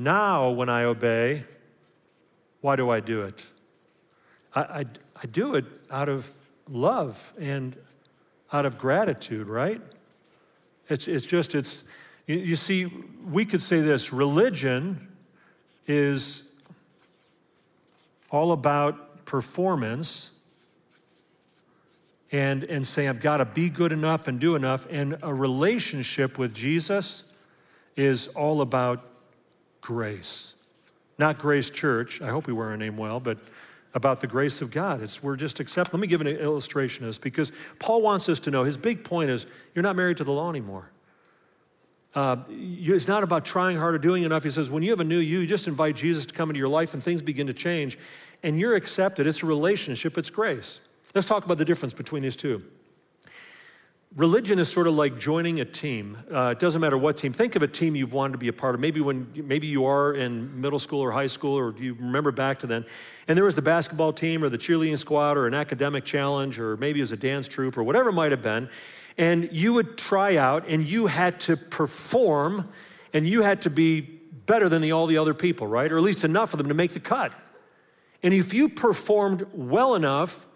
Now, 0.00 0.48
when 0.48 0.70
I 0.70 0.84
obey, 0.84 1.44
why 2.62 2.74
do 2.76 2.88
I 2.88 3.00
do 3.00 3.20
it? 3.20 3.46
I, 4.54 4.60
I, 4.60 4.84
I 5.22 5.26
do 5.30 5.56
it 5.56 5.66
out 5.90 6.08
of 6.08 6.32
love 6.70 7.34
and 7.38 7.76
out 8.50 8.64
of 8.64 8.78
gratitude, 8.78 9.46
right? 9.46 9.82
It's, 10.88 11.06
it's 11.06 11.26
just, 11.26 11.54
it's, 11.54 11.84
you, 12.26 12.38
you 12.38 12.56
see, 12.56 12.86
we 13.26 13.44
could 13.44 13.60
say 13.60 13.80
this 13.80 14.10
religion 14.10 15.06
is 15.86 16.44
all 18.30 18.52
about 18.52 19.26
performance 19.26 20.30
and, 22.32 22.64
and 22.64 22.86
say, 22.86 23.06
I've 23.06 23.20
got 23.20 23.36
to 23.36 23.44
be 23.44 23.68
good 23.68 23.92
enough 23.92 24.28
and 24.28 24.40
do 24.40 24.56
enough. 24.56 24.86
And 24.90 25.18
a 25.22 25.34
relationship 25.34 26.38
with 26.38 26.54
Jesus 26.54 27.24
is 27.96 28.28
all 28.28 28.62
about 28.62 29.09
grace. 29.90 30.54
Not 31.18 31.36
Grace 31.36 31.68
Church, 31.68 32.22
I 32.22 32.28
hope 32.28 32.46
we 32.46 32.52
wear 32.52 32.68
our 32.68 32.76
name 32.76 32.96
well, 32.96 33.18
but 33.18 33.38
about 33.92 34.20
the 34.20 34.28
grace 34.28 34.62
of 34.62 34.70
God. 34.70 35.02
It's 35.02 35.20
we're 35.20 35.34
just 35.34 35.58
accept. 35.58 35.92
Let 35.92 35.98
me 35.98 36.06
give 36.06 36.20
an 36.20 36.28
illustration 36.28 37.02
of 37.02 37.08
this 37.08 37.18
because 37.18 37.50
Paul 37.80 38.00
wants 38.00 38.28
us 38.28 38.38
to 38.40 38.52
know 38.52 38.62
his 38.62 38.76
big 38.76 39.02
point 39.02 39.30
is 39.30 39.46
you're 39.74 39.82
not 39.82 39.96
married 39.96 40.16
to 40.18 40.24
the 40.24 40.30
law 40.30 40.48
anymore. 40.48 40.92
Uh, 42.14 42.36
it's 42.48 43.08
not 43.08 43.24
about 43.24 43.44
trying 43.44 43.76
hard 43.76 43.96
or 43.96 43.98
doing 43.98 44.22
enough. 44.22 44.44
He 44.44 44.50
says, 44.50 44.70
when 44.70 44.84
you 44.84 44.90
have 44.90 45.00
a 45.00 45.04
new 45.04 45.18
you, 45.18 45.40
you 45.40 45.46
just 45.48 45.66
invite 45.66 45.96
Jesus 45.96 46.24
to 46.26 46.34
come 46.34 46.50
into 46.50 46.60
your 46.60 46.68
life 46.68 46.94
and 46.94 47.02
things 47.02 47.20
begin 47.20 47.48
to 47.48 47.52
change 47.52 47.98
and 48.44 48.60
you're 48.60 48.76
accepted. 48.76 49.26
It's 49.26 49.42
a 49.42 49.46
relationship, 49.46 50.16
it's 50.16 50.30
grace. 50.30 50.78
Let's 51.16 51.26
talk 51.26 51.44
about 51.44 51.58
the 51.58 51.64
difference 51.64 51.94
between 51.94 52.22
these 52.22 52.36
two. 52.36 52.62
Religion 54.16 54.58
is 54.58 54.68
sort 54.68 54.88
of 54.88 54.94
like 54.94 55.16
joining 55.20 55.60
a 55.60 55.64
team. 55.64 56.18
Uh, 56.28 56.50
it 56.50 56.58
doesn't 56.58 56.80
matter 56.80 56.98
what 56.98 57.16
team. 57.16 57.32
Think 57.32 57.54
of 57.54 57.62
a 57.62 57.68
team 57.68 57.94
you've 57.94 58.12
wanted 58.12 58.32
to 58.32 58.38
be 58.38 58.48
a 58.48 58.52
part 58.52 58.74
of. 58.74 58.80
Maybe 58.80 59.00
when 59.00 59.30
maybe 59.36 59.68
you 59.68 59.84
are 59.84 60.14
in 60.14 60.60
middle 60.60 60.80
school 60.80 61.00
or 61.00 61.12
high 61.12 61.28
school, 61.28 61.56
or 61.56 61.76
you 61.78 61.94
remember 61.94 62.32
back 62.32 62.58
to 62.58 62.66
then, 62.66 62.84
and 63.28 63.36
there 63.36 63.44
was 63.44 63.54
the 63.54 63.62
basketball 63.62 64.12
team 64.12 64.42
or 64.42 64.48
the 64.48 64.58
cheerleading 64.58 64.98
squad 64.98 65.36
or 65.36 65.46
an 65.46 65.54
academic 65.54 66.04
challenge, 66.04 66.58
or 66.58 66.76
maybe 66.76 66.98
it 66.98 67.04
was 67.04 67.12
a 67.12 67.16
dance 67.16 67.46
troupe 67.46 67.78
or 67.78 67.84
whatever 67.84 68.08
it 68.08 68.14
might 68.14 68.32
have 68.32 68.42
been. 68.42 68.68
And 69.16 69.48
you 69.52 69.74
would 69.74 69.96
try 69.96 70.38
out, 70.38 70.68
and 70.68 70.84
you 70.84 71.06
had 71.06 71.38
to 71.40 71.56
perform, 71.56 72.68
and 73.12 73.28
you 73.28 73.42
had 73.42 73.62
to 73.62 73.70
be 73.70 74.00
better 74.00 74.68
than 74.68 74.82
the, 74.82 74.90
all 74.90 75.06
the 75.06 75.18
other 75.18 75.34
people, 75.34 75.68
right? 75.68 75.90
Or 75.92 75.98
at 75.98 76.02
least 76.02 76.24
enough 76.24 76.52
of 76.52 76.58
them 76.58 76.66
to 76.66 76.74
make 76.74 76.94
the 76.94 77.00
cut. 77.00 77.32
And 78.24 78.34
if 78.34 78.52
you 78.54 78.70
performed 78.70 79.46
well 79.52 79.94
enough, 79.94 80.48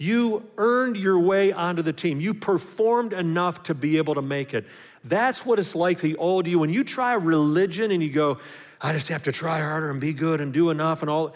you 0.00 0.48
earned 0.56 0.96
your 0.96 1.20
way 1.20 1.52
onto 1.52 1.82
the 1.82 1.92
team. 1.92 2.22
You 2.22 2.32
performed 2.32 3.12
enough 3.12 3.64
to 3.64 3.74
be 3.74 3.98
able 3.98 4.14
to 4.14 4.22
make 4.22 4.54
it. 4.54 4.64
That's 5.04 5.44
what 5.44 5.58
it's 5.58 5.74
like 5.74 6.00
the 6.00 6.16
old 6.16 6.46
you. 6.46 6.58
When 6.58 6.70
you 6.70 6.84
try 6.84 7.12
religion 7.12 7.90
and 7.90 8.02
you 8.02 8.08
go, 8.08 8.38
I 8.80 8.94
just 8.94 9.08
have 9.08 9.24
to 9.24 9.32
try 9.32 9.60
harder 9.60 9.90
and 9.90 10.00
be 10.00 10.14
good 10.14 10.40
and 10.40 10.54
do 10.54 10.70
enough 10.70 11.02
and 11.02 11.10
all, 11.10 11.34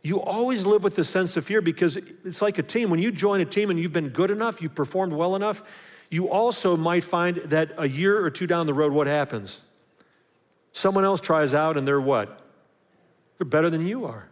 you 0.00 0.18
always 0.18 0.64
live 0.64 0.82
with 0.82 0.96
the 0.96 1.04
sense 1.04 1.36
of 1.36 1.44
fear 1.44 1.60
because 1.60 1.96
it's 1.96 2.40
like 2.40 2.56
a 2.56 2.62
team. 2.62 2.88
When 2.88 3.00
you 3.00 3.12
join 3.12 3.42
a 3.42 3.44
team 3.44 3.68
and 3.68 3.78
you've 3.78 3.92
been 3.92 4.08
good 4.08 4.30
enough, 4.30 4.62
you've 4.62 4.74
performed 4.74 5.12
well 5.12 5.36
enough, 5.36 5.62
you 6.10 6.30
also 6.30 6.74
might 6.74 7.04
find 7.04 7.36
that 7.36 7.72
a 7.76 7.86
year 7.86 8.24
or 8.24 8.30
two 8.30 8.46
down 8.46 8.66
the 8.66 8.72
road, 8.72 8.92
what 8.92 9.08
happens? 9.08 9.62
Someone 10.72 11.04
else 11.04 11.20
tries 11.20 11.52
out 11.52 11.76
and 11.76 11.86
they're 11.86 12.00
what? 12.00 12.40
They're 13.36 13.44
better 13.44 13.68
than 13.68 13.86
you 13.86 14.06
are. 14.06 14.26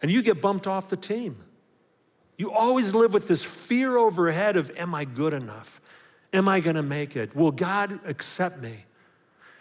And 0.00 0.12
you 0.12 0.22
get 0.22 0.40
bumped 0.40 0.68
off 0.68 0.90
the 0.90 0.96
team. 0.96 1.42
You 2.36 2.50
always 2.50 2.94
live 2.94 3.12
with 3.12 3.28
this 3.28 3.44
fear 3.44 3.96
overhead 3.96 4.56
of, 4.56 4.70
Am 4.76 4.94
I 4.94 5.04
good 5.04 5.34
enough? 5.34 5.80
Am 6.32 6.48
I 6.48 6.60
going 6.60 6.76
to 6.76 6.82
make 6.82 7.16
it? 7.16 7.34
Will 7.36 7.52
God 7.52 8.00
accept 8.04 8.60
me? 8.60 8.84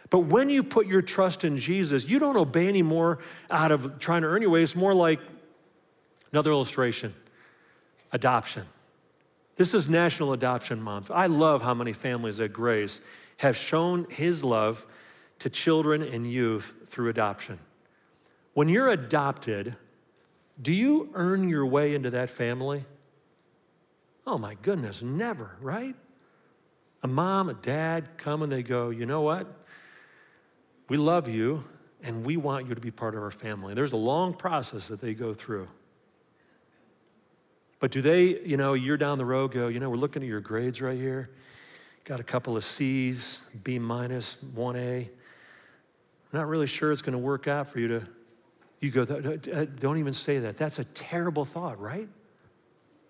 But 0.10 0.22
when 0.22 0.50
you 0.50 0.64
put 0.64 0.88
your 0.88 1.02
trust 1.02 1.44
in 1.44 1.58
Jesus, 1.58 2.08
you 2.08 2.20
don't 2.20 2.38
obey 2.38 2.68
anymore 2.68 3.20
out 3.52 3.72
of 3.72 4.00
trying 4.00 4.24
to 4.24 4.28
earn 4.28 4.42
your 4.42 4.52
way. 4.52 4.64
It's 4.64 4.76
more 4.76 4.94
like 4.94 5.20
another 6.32 6.52
illustration 6.52 7.14
adoption. 8.12 8.66
This 9.56 9.74
is 9.74 9.90
National 9.90 10.34
Adoption 10.34 10.82
Month. 10.82 11.12
I 11.12 11.28
love 11.28 11.62
how 11.62 11.74
many 11.74 11.94
families 11.94 12.40
at 12.40 12.54
Grace 12.54 13.02
have 13.38 13.58
shown 13.58 14.06
His 14.10 14.44
love 14.44 14.86
to 15.40 15.50
children 15.50 16.02
and 16.02 16.32
youth 16.32 16.74
through 16.88 17.10
adoption. 17.10 17.60
When 18.54 18.70
you're 18.70 18.90
adopted, 18.90 19.76
do 20.62 20.72
you 20.72 21.10
earn 21.13 21.50
your 21.50 21.66
way 21.66 21.96
into 21.96 22.12
that 22.12 22.30
family? 22.30 22.86
Oh 24.26 24.38
my 24.38 24.56
goodness, 24.62 25.02
never, 25.02 25.58
right? 25.62 25.96
A 27.02 27.08
mom, 27.08 27.50
a 27.50 27.54
dad 27.54 28.18
come 28.18 28.42
and 28.42 28.52
they 28.52 28.63
go, 28.63 28.89
you 28.89 29.06
know 29.06 29.22
what? 29.22 29.48
We 30.88 30.98
love 30.98 31.28
you 31.28 31.63
and 32.02 32.26
we 32.26 32.38
want 32.38 32.68
you 32.68 32.76
to 32.76 32.82
be 32.82 32.92
part 32.92 33.16
of 33.16 33.22
our 33.22 33.32
family. 33.32 33.74
There's 33.74 33.94
a 33.94 33.98
long 33.98 34.34
process 34.34 34.88
that 34.89 35.02
they 35.02 35.13
go 35.13 35.34
through. 35.34 35.68
But 37.80 37.92
do 37.92 38.02
they, 38.02 38.39
you 38.44 38.56
know, 38.56 38.76
a 38.76 38.78
year 38.78 38.96
down 38.96 39.18
the 39.18 39.26
road 39.26 39.52
go, 39.52 39.68
you 39.68 39.80
know, 39.80 39.89
we're 39.89 39.98
looking 39.98 40.24
at 40.24 40.30
your 40.30 40.39
grades 40.39 40.82
right 40.82 40.98
here. 40.98 41.30
Got 42.06 42.20
a 42.22 42.24
couple 42.24 42.56
of 42.56 42.63
C's, 42.63 43.42
B 43.63 43.80
minus, 43.80 44.38
1A. 44.56 45.10
Not 46.32 46.48
really 46.48 46.68
sure 46.68 46.92
it's 46.92 47.02
going 47.02 47.13
to 47.13 47.20
work 47.20 47.48
out 47.48 47.68
for 47.68 47.80
you 47.80 47.88
to 47.89 48.08
you 48.84 48.91
go, 48.91 49.06
don't 49.06 49.98
even 49.98 50.13
say 50.13 50.39
that. 50.39 50.58
That's 50.58 50.80
a 50.80 50.84
terrible 50.84 51.46
thought, 51.46 51.80
right? 51.80 52.08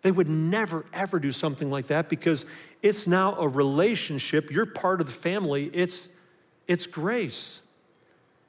They 0.02 0.12
would 0.12 0.30
never, 0.30 0.86
ever 0.94 1.20
do 1.20 1.32
something 1.32 1.72
like 1.72 1.88
that 1.88 2.10
because 2.10 2.46
it's 2.82 3.08
now 3.08 3.36
a 3.36 3.48
relationship. 3.48 4.52
You're 4.52 4.66
part 4.66 5.02
of 5.02 5.08
the 5.08 5.14
family. 5.14 5.70
It's, 5.74 6.10
it's 6.68 6.86
grace. 6.86 7.62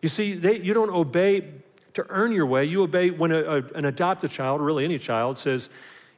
You 0.02 0.08
see, 0.08 0.34
they, 0.34 0.58
you 0.58 0.74
don't 0.74 0.90
obey 0.90 1.52
to 1.94 2.04
earn 2.08 2.32
your 2.32 2.46
way. 2.46 2.64
You 2.64 2.82
obey 2.82 3.10
when 3.10 3.30
a, 3.30 3.38
a, 3.38 3.56
an 3.74 3.84
adopted 3.84 4.30
child, 4.30 4.60
really 4.60 4.84
any 4.84 4.98
child, 4.98 5.38
says, 5.38 5.70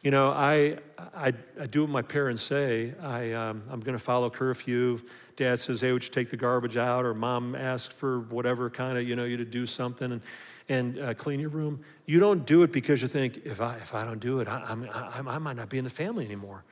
you 0.03 0.11
know, 0.11 0.31
I, 0.31 0.79
I, 1.15 1.33
I 1.61 1.67
do 1.67 1.83
what 1.83 1.91
my 1.91 2.03
parents 2.03 2.43
say. 2.43 2.95
I, 3.03 3.33
um, 3.33 3.63
I'm 3.71 3.81
going 3.81 3.97
to 3.97 4.03
follow 4.03 4.31
curfew. 4.31 5.01
Dad 5.37 5.59
says, 5.59 5.83
hey, 5.83 5.93
would 5.93 6.03
you 6.03 6.11
take 6.11 6.31
the 6.31 6.37
garbage 6.37 6.77
out? 6.77 7.05
Or 7.05 7.13
mom 7.13 7.55
asks 7.55 7.95
for 7.95 8.21
whatever 8.21 8.71
kind 8.71 8.97
of, 8.97 9.07
you 9.07 9.17
know, 9.17 9.25
you 9.25 9.37
to 9.37 9.45
do 9.45 9.67
something. 9.67 10.13
And 10.13 10.23
and 10.69 10.99
uh, 10.99 11.15
clean 11.15 11.41
your 11.41 11.51
room. 11.51 11.81
You 12.07 12.21
don't 12.21 12.45
do 12.45 12.63
it 12.63 12.73
because 12.73 13.03
you 13.03 13.09
think, 13.09 13.43
if 13.45 13.61
I, 13.61 13.77
if 13.77 13.95
I 13.95 14.05
don't 14.05 14.19
do 14.19 14.41
it, 14.41 14.49
I, 14.49 14.77
I, 14.93 15.23
I, 15.27 15.39
might 15.39 15.57
not 15.57 15.69
be 15.69 15.79
in 15.79 15.85
the 15.85 15.91
family 15.91 16.25
anymore. 16.25 16.65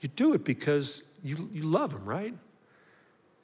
You 0.00 0.08
do 0.08 0.34
it 0.34 0.44
because 0.44 1.02
you, 1.22 1.48
you 1.52 1.62
love 1.62 1.90
them, 1.90 2.04
right? 2.04 2.34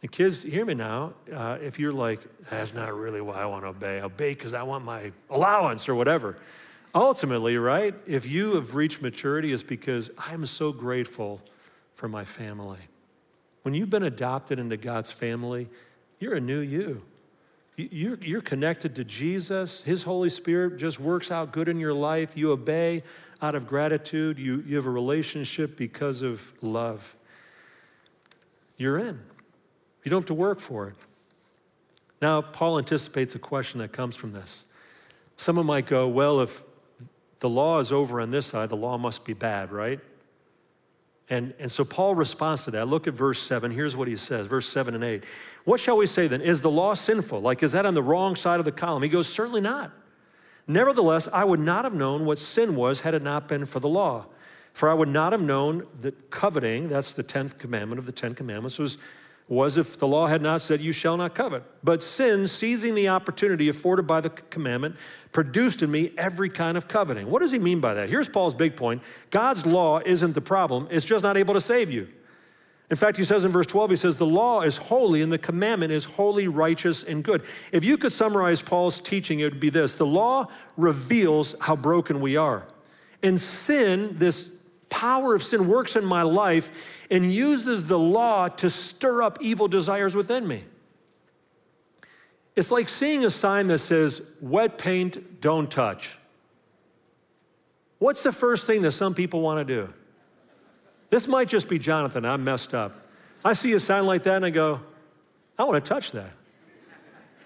And 0.03 0.11
kids, 0.11 0.43
hear 0.43 0.65
me 0.65 0.75
now. 0.75 1.15
Uh, 1.33 1.59
if 1.61 1.79
you're 1.79 1.93
like, 1.93 2.21
that's 2.51 2.75
not 2.75 2.93
really 2.95 3.21
why 3.21 3.41
I 3.41 3.47
want 3.47 3.65
to 3.65 3.69
obey, 3.69 3.99
I 3.99 4.05
obey 4.05 4.31
because 4.31 4.53
I 4.53 4.63
want 4.63 4.85
my 4.85 5.13
allowance 5.31 5.89
or 5.89 5.95
whatever. 5.95 6.37
Ultimately, 6.95 7.57
right, 7.57 7.95
if 8.07 8.27
you 8.27 8.55
have 8.57 8.75
reached 8.75 9.01
maturity, 9.01 9.53
it's 9.53 9.63
because 9.63 10.11
I'm 10.19 10.45
so 10.45 10.73
grateful 10.73 11.41
for 11.95 12.09
my 12.09 12.25
family. 12.25 12.81
When 13.63 13.75
you've 13.75 13.91
been 13.91 14.03
adopted 14.03 14.59
into 14.59 14.77
God's 14.77 15.11
family, 15.11 15.69
you're 16.19 16.35
a 16.35 16.41
new 16.41 16.61
you. 16.61 17.03
You're, 17.77 18.19
you're 18.21 18.43
connected 18.43 18.95
to 18.97 19.05
Jesus. 19.05 19.83
His 19.83 20.03
Holy 20.03 20.29
Spirit 20.29 20.77
just 20.77 21.01
works 21.01 21.31
out 21.31 21.53
good 21.53 21.69
in 21.69 21.79
your 21.79 21.95
life. 21.95 22.37
You 22.37 22.53
obey 22.53 23.03
out 23.41 23.55
of 23.55 23.67
gratitude. 23.67 24.39
You, 24.39 24.63
you 24.67 24.77
have 24.77 24.87
a 24.87 24.91
relationship 24.91 25.77
because 25.77 26.23
of 26.23 26.53
love. 26.61 27.17
You're 28.77 28.99
in. 28.99 29.21
You 30.05 30.11
don't 30.11 30.21
have 30.21 30.27
to 30.27 30.35
work 30.35 30.61
for 30.61 30.89
it. 30.89 30.95
Now, 32.21 32.43
Paul 32.43 32.79
anticipates 32.79 33.35
a 33.35 33.39
question 33.39 33.81
that 33.81 33.93
comes 33.93 34.17
from 34.17 34.33
this. 34.33 34.67
Someone 35.37 35.67
might 35.67 35.87
go, 35.87 36.07
well, 36.09 36.41
if 36.41 36.63
the 37.41 37.49
law 37.49 37.79
is 37.81 37.91
over 37.91 38.21
on 38.21 38.31
this 38.31 38.47
side, 38.47 38.69
the 38.69 38.77
law 38.77 38.99
must 38.99 39.25
be 39.25 39.33
bad, 39.33 39.73
right? 39.73 39.99
And, 41.31 41.55
and 41.59 41.71
so 41.71 41.85
Paul 41.85 42.15
responds 42.15 42.63
to 42.63 42.71
that. 42.73 42.89
Look 42.89 43.07
at 43.07 43.15
verse 43.15 43.41
7. 43.41 43.71
Here's 43.71 43.97
what 43.97 44.09
he 44.09 44.17
says, 44.17 44.47
verse 44.47 44.69
7 44.69 44.95
and 44.95 45.05
8. 45.05 45.25
What 45.65 45.81
shall 45.81 45.97
we 45.97 46.07
say 46.07 46.27
then? 46.27 46.41
Is 46.41 46.61
the 46.61 46.71
law 46.71 46.95
sinful? 46.95 47.41
Like, 47.41 47.63
is 47.63 47.73
that 47.73 47.87
on 47.87 47.95
the 47.95 48.03
wrong 48.03 48.37
side 48.37 48.59
of 48.59 48.65
the 48.65 48.73
column? 48.73 49.03
He 49.03 49.09
goes, 49.09 49.29
Certainly 49.29 49.61
not. 49.61 49.93
Nevertheless, 50.67 51.29
I 51.33 51.45
would 51.45 51.61
not 51.61 51.85
have 51.85 51.95
known 51.95 52.25
what 52.25 52.39
sin 52.39 52.77
was 52.77 53.01
had 53.01 53.15
it 53.15 53.23
not 53.23 53.49
been 53.49 53.67
for 53.67 53.81
the 53.81 53.89
law. 53.89 54.27
For 54.73 54.89
I 54.89 54.95
would 54.95 55.09
not 55.09 55.33
have 55.33 55.43
known 55.43 55.87
that 56.01 56.31
coveting, 56.31 56.89
that's 56.89 57.13
the 57.13 57.25
10th 57.25 57.59
commandment 57.59 57.99
of 57.99 58.07
the 58.07 58.13
10 58.13 58.35
commandments, 58.35 58.79
was, 58.79 58.97
was 59.49 59.77
if 59.77 59.99
the 59.99 60.07
law 60.07 60.29
had 60.29 60.41
not 60.41 60.61
said, 60.61 60.81
You 60.81 60.93
shall 60.93 61.17
not 61.17 61.35
covet. 61.35 61.63
But 61.85 62.03
sin, 62.03 62.49
seizing 62.49 62.95
the 62.95 63.09
opportunity 63.09 63.69
afforded 63.69 64.07
by 64.07 64.21
the 64.21 64.31
commandment, 64.31 64.97
produced 65.33 65.83
in 65.83 65.91
me 65.91 66.13
every 66.17 66.49
kind 66.49 66.77
of 66.77 66.87
coveting. 66.87 67.29
What 67.29 67.41
does 67.41 67.51
he 67.51 67.59
mean 67.59 67.81
by 67.81 67.95
that? 67.95 68.09
Here's 68.09 68.29
Paul's 68.29 68.55
big 68.55 68.77
point 68.77 69.03
God's 69.31 69.67
law 69.67 70.01
isn't 70.05 70.35
the 70.35 70.41
problem, 70.41 70.89
it's 70.91 71.07
just 71.07 71.25
not 71.25 71.37
able 71.37 71.55
to 71.55 71.61
save 71.61 71.91
you. 71.91 72.09
In 72.91 72.97
fact, 72.97 73.17
he 73.17 73.25
says 73.25 73.47
in 73.47 73.53
verse 73.53 73.67
12, 73.67 73.91
he 73.91 73.97
says, 73.97 74.19
The 74.19 74.27
law 74.27 74.61
is 74.61 74.77
holy 74.77 75.23
and 75.23 75.33
the 75.33 75.39
commandment 75.39 75.93
is 75.93 76.05
holy, 76.05 76.47
righteous, 76.47 77.03
and 77.03 77.25
good. 77.25 77.43
If 77.73 77.85
you 77.85 77.97
could 77.97 78.13
summarize 78.13 78.61
Paul's 78.61 79.01
teaching, 79.01 79.41
it 79.41 79.45
would 79.45 79.61
be 79.61 79.71
this 79.71 79.95
the 79.95 80.05
law 80.05 80.49
reveals 80.77 81.55
how 81.59 81.75
broken 81.75 82.21
we 82.21 82.37
are. 82.37 82.67
And 83.23 83.41
sin, 83.41 84.19
this 84.19 84.51
power 84.91 85.35
of 85.35 85.43
sin, 85.43 85.69
works 85.69 85.97
in 85.97 86.05
my 86.05 86.21
life 86.21 86.71
and 87.11 87.33
uses 87.33 87.87
the 87.87 87.99
law 87.99 88.49
to 88.49 88.69
stir 88.69 89.23
up 89.23 89.39
evil 89.41 89.69
desires 89.69 90.15
within 90.15 90.47
me. 90.47 90.65
It's 92.55 92.71
like 92.71 92.89
seeing 92.89 93.25
a 93.25 93.31
sign 93.31 93.67
that 93.69 93.79
says, 93.79 94.23
wet 94.41 94.77
paint, 94.77 95.41
don't 95.41 95.71
touch. 95.71 96.19
What's 97.99 98.23
the 98.23 98.33
first 98.33 98.67
thing 98.67 98.83
that 98.83 98.93
some 98.93 99.15
people 99.15 99.41
want 99.41 99.67
to 99.67 99.75
do? 99.75 99.93
This 101.09 101.29
might 101.29 101.49
just 101.49 101.69
be 101.69 101.79
Jonathan. 101.79 102.25
I'm 102.25 102.45
messed 102.45 102.75
up. 102.75 103.07
I 103.45 103.53
see 103.53 103.73
a 103.73 103.79
sign 103.79 104.07
like 104.07 104.25
that 104.25 104.37
and 104.37 104.45
I 104.45 104.51
go, 104.51 104.81
I 105.59 105.65
want 105.65 105.83
to 105.85 105.89
touch 105.89 106.13
that. 106.13 106.31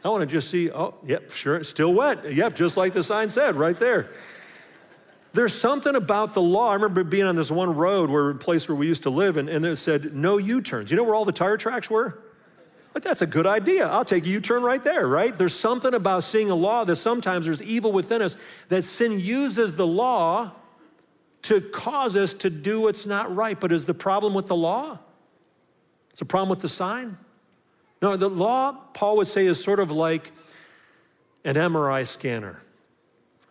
I 0.04 0.08
want 0.08 0.22
to 0.22 0.26
just 0.26 0.50
see, 0.50 0.70
oh, 0.70 0.94
yep, 1.04 1.30
sure, 1.30 1.56
it's 1.56 1.68
still 1.68 1.92
wet. 1.92 2.32
Yep, 2.32 2.54
just 2.54 2.76
like 2.76 2.92
the 2.92 3.02
sign 3.02 3.28
said 3.28 3.56
right 3.56 3.78
there. 3.78 4.10
There's 5.32 5.52
something 5.52 5.96
about 5.96 6.32
the 6.32 6.40
law. 6.40 6.70
I 6.70 6.74
remember 6.74 7.04
being 7.04 7.24
on 7.24 7.36
this 7.36 7.50
one 7.50 7.74
road 7.74 8.08
where 8.08 8.30
a 8.30 8.34
place 8.34 8.68
where 8.68 8.76
we 8.76 8.86
used 8.86 9.02
to 9.02 9.10
live, 9.10 9.36
and, 9.36 9.48
and 9.48 9.64
it 9.66 9.76
said 9.76 10.14
no 10.14 10.38
U-turns. 10.38 10.90
You 10.90 10.96
know 10.96 11.04
where 11.04 11.14
all 11.14 11.24
the 11.24 11.32
tire 11.32 11.56
tracks 11.56 11.90
were? 11.90 12.18
But 12.96 13.02
that's 13.02 13.20
a 13.20 13.26
good 13.26 13.46
idea. 13.46 13.86
I'll 13.86 14.06
take 14.06 14.24
a 14.24 14.28
U-turn 14.30 14.62
right 14.62 14.82
there, 14.82 15.06
right? 15.06 15.36
There's 15.36 15.52
something 15.52 15.92
about 15.92 16.22
seeing 16.22 16.50
a 16.50 16.54
law 16.54 16.82
that 16.84 16.96
sometimes 16.96 17.44
there's 17.44 17.60
evil 17.62 17.92
within 17.92 18.22
us 18.22 18.38
that 18.68 18.84
sin 18.84 19.20
uses 19.20 19.76
the 19.76 19.86
law 19.86 20.52
to 21.42 21.60
cause 21.60 22.16
us 22.16 22.32
to 22.32 22.48
do 22.48 22.80
what's 22.80 23.04
not 23.04 23.36
right. 23.36 23.60
But 23.60 23.70
is 23.70 23.84
the 23.84 23.92
problem 23.92 24.32
with 24.32 24.46
the 24.46 24.56
law? 24.56 24.98
It's 26.08 26.22
a 26.22 26.24
problem 26.24 26.48
with 26.48 26.62
the 26.62 26.70
sign? 26.70 27.18
No, 28.00 28.16
the 28.16 28.30
law, 28.30 28.72
Paul 28.94 29.18
would 29.18 29.28
say, 29.28 29.44
is 29.44 29.62
sort 29.62 29.78
of 29.78 29.90
like 29.90 30.32
an 31.44 31.56
MRI 31.56 32.06
scanner. 32.06 32.62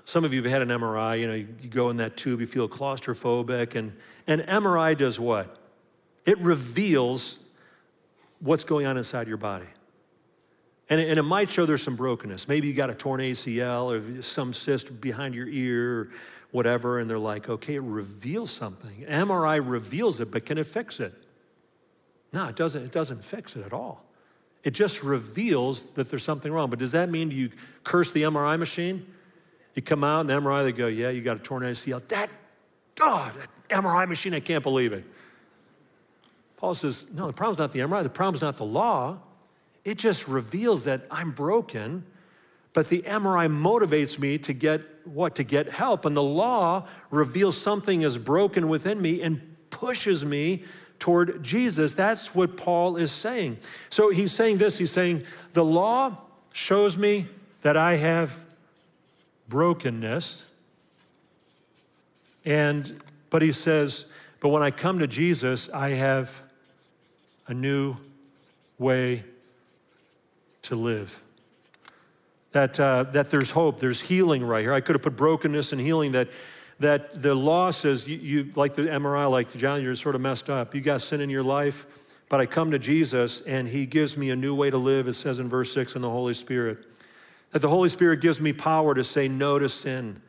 Some 0.06 0.26
of 0.26 0.34
you 0.34 0.42
have 0.42 0.52
had 0.52 0.64
an 0.64 0.70
MRI, 0.70 1.20
you 1.20 1.28
know, 1.28 1.36
you 1.36 1.70
go 1.70 1.92
in 1.92 1.98
that 1.98 2.18
tube, 2.18 2.42
you 2.42 2.48
feel 2.48 2.68
claustrophobic, 2.68 3.76
and 3.76 3.96
an 4.26 4.40
MRI 4.40 4.98
does 4.98 5.20
what? 5.20 5.56
It 6.26 6.40
reveals 6.40 7.45
what's 8.40 8.64
going 8.64 8.86
on 8.86 8.98
inside 8.98 9.28
your 9.28 9.38
body. 9.38 9.68
And 10.90 11.00
it, 11.00 11.10
and 11.10 11.18
it 11.18 11.24
might 11.24 11.50
show 11.50 11.66
there's 11.66 11.82
some 11.82 11.96
brokenness. 11.96 12.48
Maybe 12.48 12.68
you 12.68 12.74
got 12.74 12.90
a 12.90 12.94
torn 12.94 13.20
ACL 13.20 13.92
or 13.92 14.22
some 14.22 14.54
cyst 14.54 15.02
behind 15.02 15.34
your 15.34 15.48
ear 15.48 16.00
or 16.00 16.12
whatever, 16.52 17.00
and 17.00 17.10
they're 17.10 17.18
like, 17.18 17.50
okay, 17.50 17.76
it 17.76 17.84
reveals 17.84 18.52
something. 18.52 19.06
MRI 19.08 19.62
reveals 19.66 20.20
it, 20.20 20.32
but 20.32 20.46
can 20.46 20.58
it 20.58 20.68
fix 20.68 21.00
it? 21.00 21.14
No, 22.32 22.48
it 22.48 22.56
doesn't, 22.56 22.84
it 22.84 22.92
doesn't 22.92 23.24
fix 23.24 23.56
it 23.56 23.66
at 23.66 23.74
all. 23.74 24.04
It 24.64 24.72
just 24.72 25.04
reveals 25.04 25.84
that 25.94 26.10
there's 26.10 26.24
something 26.24 26.52
wrong. 26.52 26.70
But 26.70 26.80
does 26.80 26.92
that 26.94 27.10
mean 27.10 27.32
you 27.32 27.52
curse 27.84 28.12
the 28.12 28.24
MRI 28.24 28.58
machine? 28.58 29.06
You 29.76 29.82
come 29.82 30.04
out 30.04 30.22
and 30.22 30.30
the 30.30 30.34
MRI, 30.34 30.64
they 30.64 30.72
go, 30.72 30.88
yeah, 30.88 31.10
you 31.10 31.22
got 31.22 31.38
a 31.38 31.40
torn 31.40 31.64
ACL. 31.64 32.06
That, 32.08 32.30
oh, 33.02 33.32
that 33.38 33.84
MRI 33.84 34.08
machine, 34.08 34.34
I 34.34 34.40
can't 34.40 34.64
believe 34.64 34.94
it. 34.94 35.04
Paul 36.58 36.74
says, 36.74 37.08
no, 37.14 37.28
the 37.28 37.34
problem's 37.34 37.60
not 37.60 37.74
the 37.74 37.80
MRI, 37.80 38.04
the 38.04 38.10
problem's 38.10 38.42
not 38.42 38.58
the 38.58 38.66
law. 38.66 39.20
It 39.84 39.98
just 39.98 40.28
reveals 40.28 40.86
that 40.86 41.06
I'm 41.12 41.32
broken 41.32 42.06
but 42.76 42.90
the 42.90 43.04
MRI 43.04 43.50
motivates 43.50 44.20
me 44.20 44.38
to 44.40 44.54
get 44.54 44.82
what? 45.06 45.36
To 45.36 45.44
get 45.44 45.72
help. 45.72 46.04
And 46.04 46.16
the 46.16 46.22
law 46.22 46.86
reveals 47.10 47.56
something 47.56 48.02
is 48.02 48.18
broken 48.18 48.68
within 48.68 49.02
me 49.02 49.22
and 49.22 49.56
pushes 49.70 50.26
me 50.26 50.64
toward 51.00 51.42
Jesus. 51.42 51.94
That's 51.94 52.36
what 52.36 52.58
Paul 52.58 52.98
is 52.98 53.14
saying. 53.14 53.60
So 53.90 54.10
he's 54.10 54.34
saying 54.34 54.58
this 54.58 54.78
he's 54.78 54.92
saying, 54.92 55.24
the 55.54 55.64
law 55.64 56.18
shows 56.52 56.98
me 56.98 57.28
that 57.62 57.78
I 57.78 57.96
have 57.96 58.44
brokenness. 59.48 60.52
And, 62.44 63.02
but 63.30 63.42
he 63.42 63.54
says, 63.54 64.06
but 64.42 64.50
when 64.50 64.62
I 64.62 64.70
come 64.70 65.00
to 65.00 65.08
Jesus, 65.08 65.70
I 65.70 65.92
have 65.92 66.42
a 67.48 67.54
new 67.54 67.96
way 68.78 69.24
to 70.64 70.76
live 70.76 71.24
that, 72.56 72.80
uh, 72.80 73.04
that 73.12 73.30
there's 73.32 73.52
hope, 73.52 73.80
there's 73.80 74.00
healing 74.00 74.42
right 74.42 74.62
here. 74.62 74.74
I 74.74 74.80
could 74.80 74.96
have 74.96 75.02
put 75.02 75.18
brokenness 75.18 75.74
and 75.74 75.82
healing 75.82 76.14
that, 76.14 76.30
that 76.80 77.22
the 77.22 77.36
law 77.36 77.70
says, 77.70 78.08
you, 78.08 78.18
you 78.18 78.52
like 78.56 78.76
the 78.76 78.84
MRI, 78.84 79.30
like 79.30 79.54
John, 79.58 79.84
you're 79.84 79.94
sort 79.98 80.16
of 80.16 80.22
messed 80.22 80.50
up. 80.50 80.74
You 80.74 80.80
got 80.80 81.02
sin 81.02 81.20
in 81.20 81.30
your 81.30 81.44
life, 81.44 81.86
but 82.30 82.40
I 82.40 82.46
come 82.46 82.72
to 82.72 82.80
Jesus 82.80 83.42
and 83.42 83.68
he 83.68 83.86
gives 83.86 84.16
me 84.16 84.30
a 84.30 84.38
new 84.38 84.56
way 84.56 84.70
to 84.70 84.78
live, 84.78 85.10
it 85.10 85.16
says 85.16 85.40
in 85.40 85.50
verse 85.50 85.74
6 85.74 85.98
in 85.98 86.02
the 86.02 86.10
Holy 86.10 86.34
Spirit. 86.34 86.78
That 87.52 87.60
the 87.60 87.68
Holy 87.68 87.90
Spirit 87.90 88.22
gives 88.22 88.40
me 88.40 88.54
power 88.54 88.96
to 88.96 89.04
say 89.04 89.28
no 89.28 89.60
to 89.60 89.68
sin. 89.68 90.22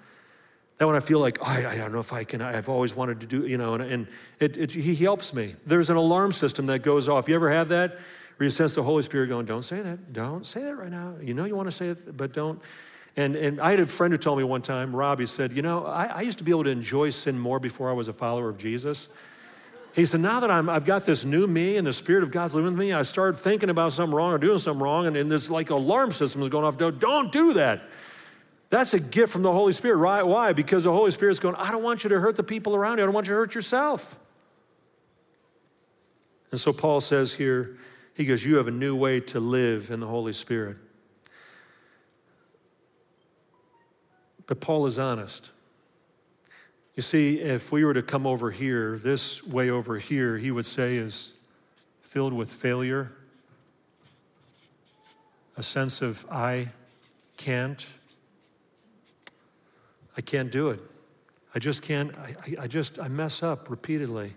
That 0.79 0.87
when 0.87 0.97
I 0.97 1.01
feel 1.01 1.21
like, 1.21 1.39
oh, 1.41 1.45
I, 1.47 1.71
I, 1.71 1.77
don't 1.77 1.93
know 1.93 2.01
if 2.01 2.13
I 2.13 2.25
can, 2.25 2.43
I've 2.43 2.69
always 2.69 2.95
wanted 2.95 3.21
to 3.21 3.27
do, 3.27 3.47
you 3.47 3.57
know, 3.57 3.75
and, 3.75 3.83
and 3.83 4.07
it, 4.41 4.59
it, 4.59 4.71
he 4.73 4.95
helps 4.95 5.33
me. 5.33 5.55
There's 5.65 5.89
an 5.89 5.97
alarm 5.97 6.33
system 6.33 6.67
that 6.67 6.81
goes 6.81 7.09
off. 7.09 7.29
You 7.29 7.35
ever 7.35 7.51
have 7.51 7.71
that? 7.71 7.99
Where 8.37 8.45
you 8.45 8.51
sense 8.51 8.75
the 8.75 8.83
Holy 8.83 9.03
Spirit 9.03 9.29
going, 9.29 9.47
don't 9.47 9.63
say 9.63 9.81
that. 9.81 10.13
Don't 10.13 10.47
say 10.47 10.63
that 10.65 10.77
right 10.77 10.91
now. 10.91 11.15
You 11.23 11.33
know 11.33 11.47
you 11.47 11.57
want 11.57 11.69
to 11.69 11.73
say 11.73 11.89
it, 11.89 12.15
but 12.17 12.35
don't. 12.35 12.61
And, 13.17 13.35
and 13.35 13.59
I 13.61 13.71
had 13.71 13.81
a 13.81 13.87
friend 13.87 14.13
who 14.13 14.19
told 14.19 14.37
me 14.37 14.45
one 14.45 14.61
time, 14.61 14.95
Rob, 14.95 15.19
he 15.19 15.25
said, 15.25 15.55
you 15.55 15.63
know, 15.63 15.87
I, 15.87 16.07
I 16.07 16.21
used 16.21 16.37
to 16.39 16.45
be 16.45 16.51
able 16.51 16.65
to 16.65 16.71
enjoy 16.71 17.09
sin 17.09 17.39
more 17.39 17.59
before 17.59 17.89
I 17.89 17.95
was 17.95 18.09
a 18.09 18.13
follower 18.13 18.51
of 18.51 18.59
Jesus. 18.59 19.09
He 19.95 20.05
said, 20.05 20.21
now 20.21 20.41
that 20.41 20.51
I'm, 20.51 20.69
I've 20.69 20.85
got 20.85 21.07
this 21.07 21.25
new 21.25 21.47
me 21.47 21.79
and 21.79 21.87
the 21.87 21.93
Spirit 21.95 22.23
of 22.23 22.31
God's 22.31 22.55
living 22.55 22.73
with 22.73 22.79
me, 22.79 22.93
I 22.93 23.03
started 23.03 23.39
thinking 23.39 23.71
about 23.71 23.93
something 23.93 24.15
wrong 24.15 24.31
or 24.33 24.37
doing 24.37 24.59
something 24.59 24.83
wrong, 24.83 25.07
and, 25.07 25.17
and 25.17 25.33
this 25.33 25.49
like 25.49 25.71
alarm 25.71 26.13
system 26.13 26.43
is 26.43 26.51
going 26.51 26.65
off. 26.65 26.77
Don't 26.77 27.33
do 27.33 27.55
that. 27.55 27.85
That's 28.69 28.95
a 28.95 29.01
gift 29.01 29.33
from 29.33 29.43
the 29.43 29.53
Holy 29.53 29.73
Spirit? 29.73 29.99
Why? 30.27 30.53
Because 30.53 30.85
the 30.85 30.93
Holy 30.93 31.11
Spirit's 31.11 31.39
going, 31.39 31.55
I 31.55 31.71
don't 31.71 31.83
want 31.83 32.05
you 32.05 32.11
to 32.11 32.21
hurt 32.21 32.37
the 32.37 32.43
people 32.43 32.75
around 32.75 32.99
you. 32.99 33.05
I 33.05 33.07
don't 33.07 33.15
want 33.15 33.27
you 33.29 33.33
to 33.33 33.39
hurt 33.39 33.55
yourself. 33.55 34.19
And 36.51 36.61
so 36.61 36.73
Paul 36.73 37.01
says 37.01 37.33
here, 37.33 37.77
he 38.15 38.25
goes, 38.25 38.45
You 38.45 38.57
have 38.57 38.69
a 38.69 38.73
new 38.73 38.97
way 38.97 39.21
to 39.21 39.41
live 39.41 39.91
in 39.91 40.01
the 40.01 40.07
Holy 40.07 40.33
Spirit. 40.33 40.79
But 44.47 44.61
Paul 44.61 44.87
is 44.87 44.99
honest. 44.99 45.51
You 46.95 47.03
see, 47.03 47.41
if 47.41 47.73
we 47.73 47.85
were 47.85 47.93
to 47.95 48.03
come 48.03 48.27
over 48.27 48.51
here, 48.51 48.97
this 48.97 49.45
way 49.45 49.69
over 49.69 49.99
here, 49.99 50.39
he 50.39 50.51
would 50.51 50.65
say 50.65 50.97
is 50.97 51.35
filled 52.01 52.33
with 52.33 52.51
failure, 52.51 53.13
a 55.59 55.63
sense 55.63 56.01
of 56.01 56.25
I 56.31 56.71
can't. 57.37 57.87
I 60.17 60.21
can't 60.21 60.51
do 60.51 60.71
it. 60.71 60.81
I 61.55 61.59
just 61.59 61.83
can't, 61.83 62.15
I, 62.17 62.65
I 62.65 62.67
just, 62.67 62.99
I 62.99 63.09
mess 63.09 63.43
up 63.43 63.71
repeatedly. 63.71 64.35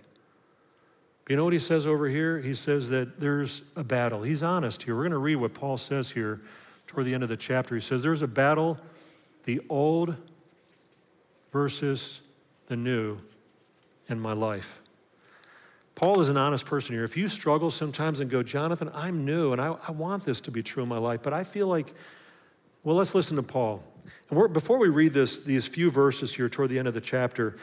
You 1.30 1.36
know 1.36 1.44
what 1.44 1.54
he 1.54 1.60
says 1.60 1.86
over 1.86 2.08
here? 2.08 2.40
He 2.40 2.56
says 2.56 2.90
that 2.90 3.20
there's 3.20 3.62
a 3.76 3.84
battle. 3.84 4.24
He's 4.24 4.42
honest 4.42 4.84
here. 4.84 4.96
We're 4.96 5.04
going 5.04 5.12
to 5.12 5.20
read 5.20 5.36
what 5.36 5.54
Paul 5.54 5.78
says 5.78 6.10
here 6.10 6.42
toward 6.88 7.06
the 7.06 7.14
end 7.14 7.22
of 7.22 7.30
the 7.30 7.38
chapter. 7.38 7.76
He 7.76 7.82
says, 7.82 8.02
There's 8.02 8.24
a 8.24 8.28
battle, 8.28 8.80
the 9.44 9.62
old 9.70 10.16
versus 11.52 12.22
the 12.68 12.76
new 12.76 13.20
in 14.08 14.20
my 14.20 14.34
life. 14.34 14.80
Paul 15.94 16.20
is 16.22 16.30
an 16.30 16.38
honest 16.38 16.66
person 16.66 16.96
here. 16.96 17.04
If 17.04 17.16
you 17.16 17.28
struggle 17.28 17.70
sometimes 17.70 18.22
and 18.22 18.30
go, 18.32 18.42
Jonathan, 18.42 18.90
I'm 18.94 19.26
new 19.26 19.52
and 19.52 19.62
I, 19.62 19.76
I 19.88 19.92
want 19.92 20.26
this 20.26 20.42
to 20.42 20.52
be 20.52 20.64
true 20.64 20.82
in 20.82 20.90
my 20.90 20.98
life, 20.98 21.22
but 21.22 21.34
I 21.34 21.44
feel 21.44 21.68
like, 21.68 21.94
well, 22.84 22.96
let's 22.96 23.14
listen 23.14 23.36
to 23.36 23.44
Paul. 23.44 23.84
And 24.30 24.54
before 24.54 24.78
we 24.78 24.90
read 24.90 25.14
this, 25.14 25.42
these 25.42 25.68
few 25.68 25.92
verses 25.92 26.34
here 26.34 26.50
toward 26.50 26.70
the 26.70 26.80
end 26.80 26.88
of 26.88 26.94
the 26.94 27.02
chapter, 27.02 27.58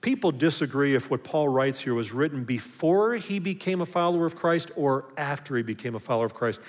people 0.00 0.30
disagree 0.30 0.94
if 0.94 1.10
what 1.10 1.24
Paul 1.24 1.48
writes 1.48 1.80
here 1.80 1.94
was 1.94 2.12
written 2.12 2.44
before 2.44 3.14
he 3.14 3.38
became 3.38 3.80
a 3.80 3.86
follower 3.86 4.26
of 4.26 4.36
Christ 4.36 4.70
or 4.76 5.06
after 5.16 5.56
he 5.56 5.62
became 5.62 5.94
a 5.94 5.98
follower 5.98 6.26
of 6.26 6.34
Christ. 6.34 6.60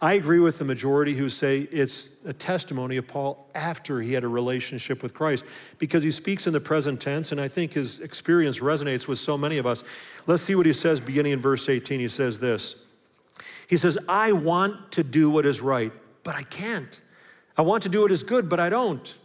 I 0.00 0.14
agree 0.14 0.40
with 0.40 0.58
the 0.58 0.64
majority 0.64 1.14
who 1.14 1.30
say 1.30 1.60
it's 1.60 2.10
a 2.26 2.32
testimony 2.32 2.98
of 2.98 3.06
Paul 3.06 3.48
after 3.54 4.02
he 4.02 4.12
had 4.12 4.24
a 4.24 4.28
relationship 4.28 5.02
with 5.02 5.14
Christ 5.14 5.44
because 5.78 6.02
he 6.02 6.10
speaks 6.10 6.46
in 6.46 6.52
the 6.52 6.60
present 6.60 7.00
tense, 7.00 7.32
and 7.32 7.40
I 7.40 7.48
think 7.48 7.72
his 7.72 8.00
experience 8.00 8.58
resonates 8.60 9.08
with 9.08 9.18
so 9.18 9.38
many 9.38 9.56
of 9.56 9.66
us. 9.66 9.84
Let's 10.26 10.42
see 10.42 10.54
what 10.54 10.66
he 10.66 10.74
says 10.74 11.00
beginning 11.00 11.32
in 11.32 11.40
verse 11.40 11.68
18. 11.68 11.98
He 11.98 12.08
says 12.08 12.38
this 12.38 12.76
He 13.68 13.78
says, 13.78 13.96
I 14.06 14.32
want 14.32 14.92
to 14.92 15.02
do 15.02 15.30
what 15.30 15.46
is 15.46 15.62
right, 15.62 15.92
but 16.24 16.34
I 16.34 16.42
can't. 16.42 17.00
I 17.56 17.62
want 17.62 17.84
to 17.84 17.88
do 17.88 18.02
what 18.02 18.12
is 18.12 18.22
good, 18.22 18.48
but 18.48 18.60
I 18.60 18.68
don't. 18.68 19.16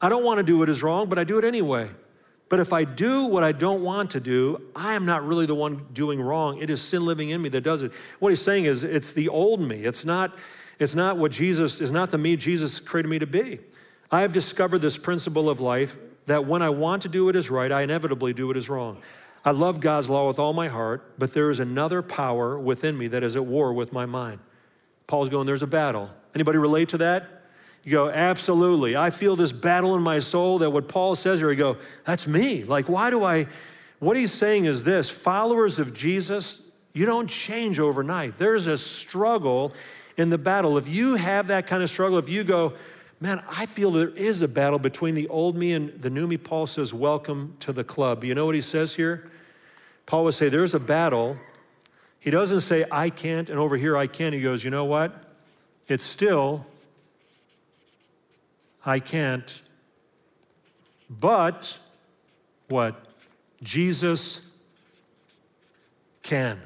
I 0.00 0.08
don't 0.08 0.24
want 0.24 0.38
to 0.38 0.42
do 0.42 0.58
what 0.58 0.68
is 0.68 0.82
wrong, 0.82 1.08
but 1.08 1.18
I 1.18 1.24
do 1.24 1.38
it 1.38 1.44
anyway. 1.44 1.88
But 2.48 2.60
if 2.60 2.72
I 2.72 2.84
do 2.84 3.24
what 3.24 3.42
I 3.42 3.52
don't 3.52 3.82
want 3.82 4.10
to 4.12 4.20
do, 4.20 4.60
I 4.76 4.94
am 4.94 5.06
not 5.06 5.26
really 5.26 5.46
the 5.46 5.54
one 5.54 5.86
doing 5.92 6.20
wrong. 6.20 6.60
It 6.60 6.68
is 6.68 6.80
sin 6.80 7.04
living 7.04 7.30
in 7.30 7.40
me 7.40 7.48
that 7.48 7.62
does 7.62 7.82
it. 7.82 7.92
What 8.18 8.28
he's 8.28 8.42
saying 8.42 8.66
is 8.66 8.84
it's 8.84 9.12
the 9.12 9.28
old 9.28 9.60
me. 9.60 9.84
It's 9.84 10.04
not, 10.04 10.36
it's 10.78 10.94
not 10.94 11.16
what 11.16 11.32
Jesus, 11.32 11.80
is 11.80 11.90
not 11.90 12.10
the 12.10 12.18
me 12.18 12.36
Jesus 12.36 12.80
created 12.80 13.08
me 13.08 13.18
to 13.18 13.26
be. 13.26 13.60
I 14.10 14.20
have 14.20 14.32
discovered 14.32 14.78
this 14.78 14.98
principle 14.98 15.48
of 15.48 15.60
life 15.60 15.96
that 16.26 16.44
when 16.46 16.62
I 16.62 16.68
want 16.70 17.02
to 17.02 17.08
do 17.08 17.24
what 17.24 17.36
is 17.36 17.50
right, 17.50 17.72
I 17.72 17.82
inevitably 17.82 18.34
do 18.34 18.46
what 18.46 18.56
is 18.56 18.68
wrong. 18.68 18.98
I 19.44 19.50
love 19.50 19.80
God's 19.80 20.08
law 20.08 20.26
with 20.26 20.38
all 20.38 20.52
my 20.52 20.68
heart, 20.68 21.18
but 21.18 21.34
there 21.34 21.50
is 21.50 21.60
another 21.60 22.02
power 22.02 22.58
within 22.58 22.96
me 22.96 23.08
that 23.08 23.22
is 23.22 23.36
at 23.36 23.44
war 23.44 23.72
with 23.72 23.92
my 23.92 24.06
mind. 24.06 24.40
Paul's 25.06 25.28
going, 25.28 25.46
there's 25.46 25.62
a 25.62 25.66
battle. 25.66 26.10
Anybody 26.34 26.58
relate 26.58 26.90
to 26.90 26.98
that? 26.98 27.43
You 27.84 27.90
go, 27.90 28.08
absolutely. 28.08 28.96
I 28.96 29.10
feel 29.10 29.36
this 29.36 29.52
battle 29.52 29.94
in 29.94 30.02
my 30.02 30.18
soul 30.18 30.58
that 30.58 30.70
what 30.70 30.88
Paul 30.88 31.14
says 31.14 31.38
here, 31.38 31.50
you 31.50 31.56
go, 31.56 31.76
that's 32.04 32.26
me. 32.26 32.64
Like, 32.64 32.88
why 32.88 33.10
do 33.10 33.22
I? 33.24 33.46
What 33.98 34.16
he's 34.16 34.32
saying 34.32 34.64
is 34.64 34.84
this 34.84 35.10
followers 35.10 35.78
of 35.78 35.92
Jesus, 35.92 36.62
you 36.94 37.04
don't 37.04 37.28
change 37.28 37.78
overnight. 37.78 38.38
There's 38.38 38.66
a 38.68 38.78
struggle 38.78 39.74
in 40.16 40.30
the 40.30 40.38
battle. 40.38 40.78
If 40.78 40.88
you 40.88 41.16
have 41.16 41.48
that 41.48 41.66
kind 41.66 41.82
of 41.82 41.90
struggle, 41.90 42.18
if 42.18 42.28
you 42.28 42.42
go, 42.42 42.72
man, 43.20 43.42
I 43.50 43.66
feel 43.66 43.90
there 43.90 44.08
is 44.08 44.40
a 44.40 44.48
battle 44.48 44.78
between 44.78 45.14
the 45.14 45.28
old 45.28 45.54
me 45.54 45.72
and 45.72 45.90
the 46.00 46.08
new 46.08 46.26
me, 46.26 46.38
Paul 46.38 46.66
says, 46.66 46.94
welcome 46.94 47.54
to 47.60 47.72
the 47.72 47.84
club. 47.84 48.24
You 48.24 48.34
know 48.34 48.46
what 48.46 48.54
he 48.54 48.60
says 48.62 48.94
here? 48.94 49.30
Paul 50.06 50.24
would 50.24 50.34
say, 50.34 50.48
there's 50.48 50.74
a 50.74 50.80
battle. 50.80 51.36
He 52.18 52.30
doesn't 52.30 52.60
say, 52.60 52.86
I 52.90 53.10
can't, 53.10 53.50
and 53.50 53.58
over 53.58 53.76
here 53.76 53.96
I 53.96 54.06
can. 54.06 54.32
He 54.32 54.40
goes, 54.40 54.64
you 54.64 54.70
know 54.70 54.86
what? 54.86 55.14
It's 55.86 56.04
still 56.04 56.64
I 58.84 59.00
can't. 59.00 59.62
But 61.08 61.78
what? 62.68 63.06
Jesus 63.62 64.48
can. 66.22 66.60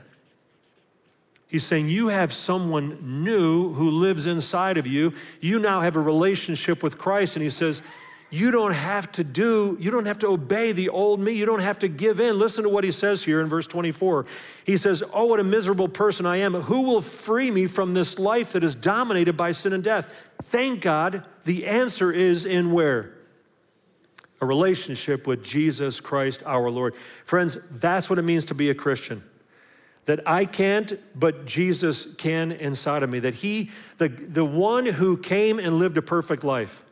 He's 1.47 1.65
saying 1.65 1.89
you 1.89 2.09
have 2.09 2.33
someone 2.33 3.23
new 3.25 3.73
who 3.73 3.91
lives 3.91 4.27
inside 4.27 4.77
of 4.77 4.87
you. 4.87 5.15
You 5.41 5.59
now 5.59 5.81
have 5.81 5.97
a 5.97 6.01
relationship 6.01 6.83
with 6.83 6.99
Christ. 6.99 7.37
And 7.37 7.43
he 7.43 7.51
says, 7.51 7.83
you 8.31 8.51
don't 8.51 8.73
have 8.73 9.11
to 9.13 9.25
do, 9.25 9.79
you 9.81 9.91
don't 9.91 10.05
have 10.05 10.19
to 10.19 10.27
obey 10.27 10.73
the 10.73 10.91
old 10.91 11.19
me. 11.19 11.33
You 11.33 11.47
don't 11.47 11.61
have 11.61 11.79
to 11.79 11.89
give 11.89 12.21
in. 12.21 12.39
Listen 12.39 12.65
to 12.65 12.69
what 12.69 12.85
he 12.85 12.93
says 12.93 13.25
here 13.25 13.41
in 13.41 13.49
verse 13.49 13.67
24. 13.67 14.27
He 14.65 14.77
says, 14.77 15.03
Oh, 15.15 15.25
what 15.25 15.41
a 15.41 15.45
miserable 15.45 15.89
person 15.89 16.27
I 16.27 16.39
am. 16.39 16.53
Who 16.53 16.83
will 16.83 17.01
free 17.01 17.51
me 17.51 17.67
from 17.67 17.95
this 17.95 18.19
life 18.19 18.53
that 18.53 18.63
is 18.63 18.75
dominated 18.75 19.35
by 19.39 19.53
sin 19.53 19.73
and 19.73 19.83
death? 19.83 20.13
Thank 20.45 20.83
God 20.83 21.25
the 21.49 21.67
answer 21.67 22.13
is 22.13 22.45
in 22.45 22.73
where? 22.73 23.15
A 24.43 24.45
relationship 24.45 25.27
with 25.27 25.43
Jesus 25.43 25.99
Christ 25.99 26.43
our 26.45 26.69
Lord. 26.71 26.95
Friends, 27.25 27.57
that's 27.71 28.11
what 28.11 28.19
it 28.19 28.23
means 28.23 28.45
to 28.47 28.55
be 28.55 28.69
a 28.69 28.75
Christian. 28.75 29.25
That 30.05 30.29
I 30.29 30.45
can't, 30.45 30.93
but 31.19 31.47
Jesus 31.47 32.15
can 32.17 32.53
inside 32.53 33.03
of 33.03 33.09
me. 33.09 33.19
That 33.21 33.33
He, 33.33 33.71
the, 33.97 34.09
the 34.09 34.45
one 34.45 34.85
who 34.85 35.17
came 35.17 35.59
and 35.59 35.79
lived 35.79 35.97
a 35.97 36.03
perfect 36.03 36.45
life, 36.45 36.85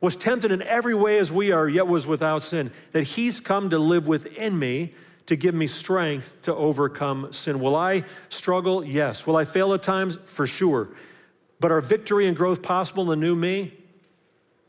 was 0.00 0.16
tempted 0.16 0.50
in 0.50 0.60
every 0.62 0.96
way 0.96 1.18
as 1.18 1.30
we 1.30 1.52
are, 1.52 1.68
yet 1.68 1.86
was 1.86 2.04
without 2.04 2.42
sin, 2.42 2.72
that 2.90 3.04
he's 3.04 3.38
come 3.38 3.70
to 3.70 3.78
live 3.78 4.08
within 4.08 4.58
me 4.58 4.92
to 5.26 5.36
give 5.36 5.54
me 5.54 5.68
strength 5.68 6.36
to 6.42 6.52
overcome 6.56 7.32
sin. 7.32 7.60
Will 7.60 7.76
I 7.76 8.02
struggle? 8.28 8.82
Yes. 8.82 9.24
Will 9.24 9.36
I 9.36 9.44
fail 9.44 9.72
at 9.72 9.84
times? 9.84 10.18
For 10.24 10.48
sure. 10.48 10.88
But 11.60 11.70
are 11.70 11.80
victory 11.80 12.26
and 12.26 12.36
growth 12.36 12.60
possible 12.62 13.04
in 13.04 13.20
the 13.20 13.26
new 13.26 13.36
me? 13.36 13.74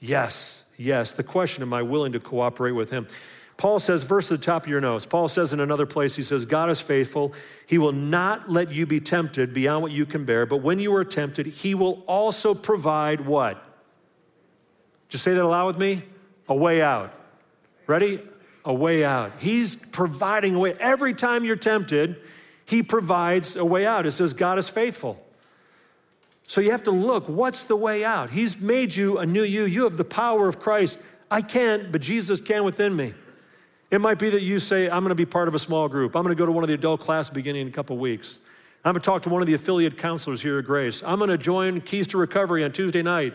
Yes, 0.01 0.65
yes. 0.77 1.13
The 1.13 1.23
question, 1.23 1.63
am 1.63 1.73
I 1.73 1.83
willing 1.83 2.11
to 2.11 2.19
cooperate 2.19 2.71
with 2.71 2.89
him? 2.89 3.07
Paul 3.55 3.79
says, 3.79 4.03
verse 4.03 4.31
at 4.31 4.39
the 4.39 4.45
top 4.45 4.63
of 4.63 4.69
your 4.69 4.81
notes, 4.81 5.05
Paul 5.05 5.27
says 5.27 5.53
in 5.53 5.59
another 5.59 5.85
place, 5.85 6.15
he 6.15 6.23
says, 6.23 6.45
God 6.45 6.69
is 6.69 6.81
faithful. 6.81 7.33
He 7.67 7.77
will 7.77 7.91
not 7.91 8.49
let 8.49 8.71
you 8.71 8.87
be 8.87 8.99
tempted 8.99 9.53
beyond 9.53 9.83
what 9.83 9.91
you 9.91 10.05
can 10.05 10.25
bear, 10.25 10.47
but 10.47 10.57
when 10.57 10.79
you 10.79 10.93
are 10.95 11.05
tempted, 11.05 11.45
he 11.45 11.75
will 11.75 12.03
also 12.07 12.55
provide 12.55 13.21
what? 13.21 13.63
Just 15.09 15.23
say 15.23 15.33
that 15.33 15.43
aloud 15.43 15.67
with 15.67 15.77
me 15.77 16.01
a 16.47 16.55
way 16.55 16.81
out. 16.81 17.13
Ready? 17.85 18.21
A 18.65 18.73
way 18.73 19.03
out. 19.03 19.33
He's 19.39 19.75
providing 19.75 20.55
a 20.55 20.59
way. 20.59 20.73
Every 20.79 21.13
time 21.13 21.43
you're 21.43 21.55
tempted, 21.55 22.15
He 22.65 22.83
provides 22.83 23.55
a 23.55 23.65
way 23.65 23.85
out. 23.85 24.05
It 24.05 24.11
says 24.11 24.33
God 24.33 24.57
is 24.57 24.69
faithful. 24.69 25.21
So 26.51 26.59
you 26.59 26.71
have 26.71 26.83
to 26.83 26.91
look 26.91 27.29
what's 27.29 27.63
the 27.63 27.77
way 27.77 28.03
out? 28.03 28.29
He's 28.29 28.59
made 28.59 28.93
you 28.93 29.19
a 29.19 29.25
new 29.25 29.43
you. 29.43 29.63
You 29.63 29.85
have 29.85 29.95
the 29.95 30.03
power 30.03 30.49
of 30.49 30.59
Christ. 30.59 30.99
I 31.31 31.41
can't, 31.41 31.93
but 31.93 32.01
Jesus 32.01 32.41
can 32.41 32.65
within 32.65 32.93
me. 32.93 33.13
It 33.89 34.01
might 34.01 34.19
be 34.19 34.29
that 34.31 34.41
you 34.41 34.59
say, 34.59 34.89
I'm 34.89 35.01
going 35.01 35.11
to 35.11 35.15
be 35.15 35.25
part 35.25 35.47
of 35.47 35.55
a 35.55 35.59
small 35.59 35.87
group. 35.87 36.13
I'm 36.13 36.23
going 36.23 36.35
to 36.35 36.37
go 36.37 36.45
to 36.45 36.51
one 36.51 36.61
of 36.61 36.67
the 36.67 36.73
adult 36.73 36.99
classes 36.99 37.29
beginning 37.29 37.61
in 37.61 37.67
a 37.69 37.71
couple 37.71 37.97
weeks. 37.97 38.39
I'm 38.83 38.91
going 38.91 39.01
to 39.01 39.05
talk 39.05 39.21
to 39.21 39.29
one 39.29 39.41
of 39.41 39.47
the 39.47 39.53
affiliate 39.53 39.97
counselors 39.97 40.41
here 40.41 40.59
at 40.59 40.65
Grace. 40.65 41.01
I'm 41.05 41.19
going 41.19 41.29
to 41.29 41.37
join 41.37 41.79
Keys 41.79 42.05
to 42.07 42.17
Recovery 42.17 42.65
on 42.65 42.73
Tuesday 42.73 43.01
night 43.01 43.33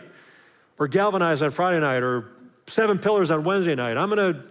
or 0.77 0.87
Galvanize 0.87 1.41
on 1.41 1.49
Friday 1.49 1.79
night 1.79 2.03
or 2.03 2.25
Seven 2.67 2.99
Pillars 2.99 3.31
on 3.31 3.43
Wednesday 3.43 3.73
night. 3.73 3.97
I'm 3.97 4.11
going 4.11 4.35
to 4.35 4.43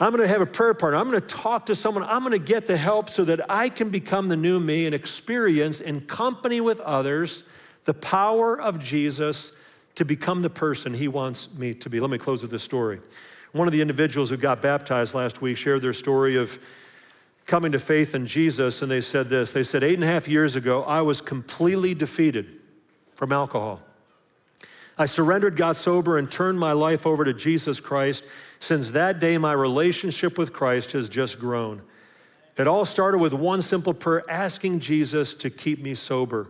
I'm 0.00 0.12
going 0.12 0.22
to 0.22 0.28
have 0.28 0.40
a 0.40 0.46
prayer 0.46 0.72
partner. 0.72 0.98
I'm 0.98 1.10
going 1.10 1.20
to 1.20 1.26
talk 1.26 1.66
to 1.66 1.74
someone. 1.74 2.04
I'm 2.04 2.20
going 2.20 2.32
to 2.32 2.38
get 2.38 2.64
the 2.64 2.78
help 2.78 3.10
so 3.10 3.24
that 3.24 3.50
I 3.50 3.68
can 3.68 3.90
become 3.90 4.28
the 4.28 4.36
new 4.36 4.58
me 4.58 4.86
and 4.86 4.94
experience 4.94 5.80
in 5.82 6.00
company 6.00 6.62
with 6.62 6.80
others 6.80 7.42
the 7.88 7.94
power 7.94 8.60
of 8.60 8.78
Jesus 8.78 9.50
to 9.94 10.04
become 10.04 10.42
the 10.42 10.50
person 10.50 10.92
he 10.92 11.08
wants 11.08 11.54
me 11.54 11.72
to 11.72 11.88
be. 11.88 12.00
Let 12.00 12.10
me 12.10 12.18
close 12.18 12.42
with 12.42 12.50
this 12.50 12.62
story. 12.62 13.00
One 13.52 13.66
of 13.66 13.72
the 13.72 13.80
individuals 13.80 14.28
who 14.28 14.36
got 14.36 14.60
baptized 14.60 15.14
last 15.14 15.40
week 15.40 15.56
shared 15.56 15.80
their 15.80 15.94
story 15.94 16.36
of 16.36 16.58
coming 17.46 17.72
to 17.72 17.78
faith 17.78 18.14
in 18.14 18.26
Jesus, 18.26 18.82
and 18.82 18.90
they 18.90 19.00
said 19.00 19.30
this. 19.30 19.54
They 19.54 19.62
said, 19.62 19.82
Eight 19.82 19.94
and 19.94 20.04
a 20.04 20.06
half 20.06 20.28
years 20.28 20.54
ago, 20.54 20.84
I 20.84 21.00
was 21.00 21.22
completely 21.22 21.94
defeated 21.94 22.60
from 23.14 23.32
alcohol. 23.32 23.80
I 24.98 25.06
surrendered, 25.06 25.56
got 25.56 25.76
sober, 25.76 26.18
and 26.18 26.30
turned 26.30 26.60
my 26.60 26.72
life 26.72 27.06
over 27.06 27.24
to 27.24 27.32
Jesus 27.32 27.80
Christ. 27.80 28.22
Since 28.60 28.90
that 28.90 29.18
day, 29.18 29.38
my 29.38 29.52
relationship 29.54 30.36
with 30.36 30.52
Christ 30.52 30.92
has 30.92 31.08
just 31.08 31.40
grown. 31.40 31.80
It 32.58 32.68
all 32.68 32.84
started 32.84 33.16
with 33.16 33.32
one 33.32 33.62
simple 33.62 33.94
prayer 33.94 34.22
asking 34.28 34.80
Jesus 34.80 35.32
to 35.36 35.48
keep 35.48 35.82
me 35.82 35.94
sober. 35.94 36.48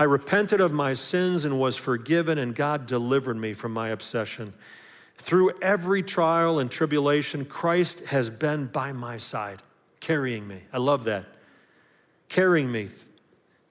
I 0.00 0.04
repented 0.04 0.62
of 0.62 0.72
my 0.72 0.94
sins 0.94 1.44
and 1.44 1.60
was 1.60 1.76
forgiven, 1.76 2.38
and 2.38 2.54
God 2.54 2.86
delivered 2.86 3.36
me 3.36 3.52
from 3.52 3.72
my 3.72 3.90
obsession. 3.90 4.54
Through 5.18 5.52
every 5.60 6.02
trial 6.02 6.58
and 6.58 6.70
tribulation, 6.70 7.44
Christ 7.44 8.00
has 8.06 8.30
been 8.30 8.66
by 8.66 8.92
my 8.92 9.18
side, 9.18 9.62
carrying 10.00 10.48
me. 10.48 10.62
I 10.72 10.78
love 10.78 11.04
that. 11.04 11.26
Carrying 12.28 12.72
me 12.72 12.88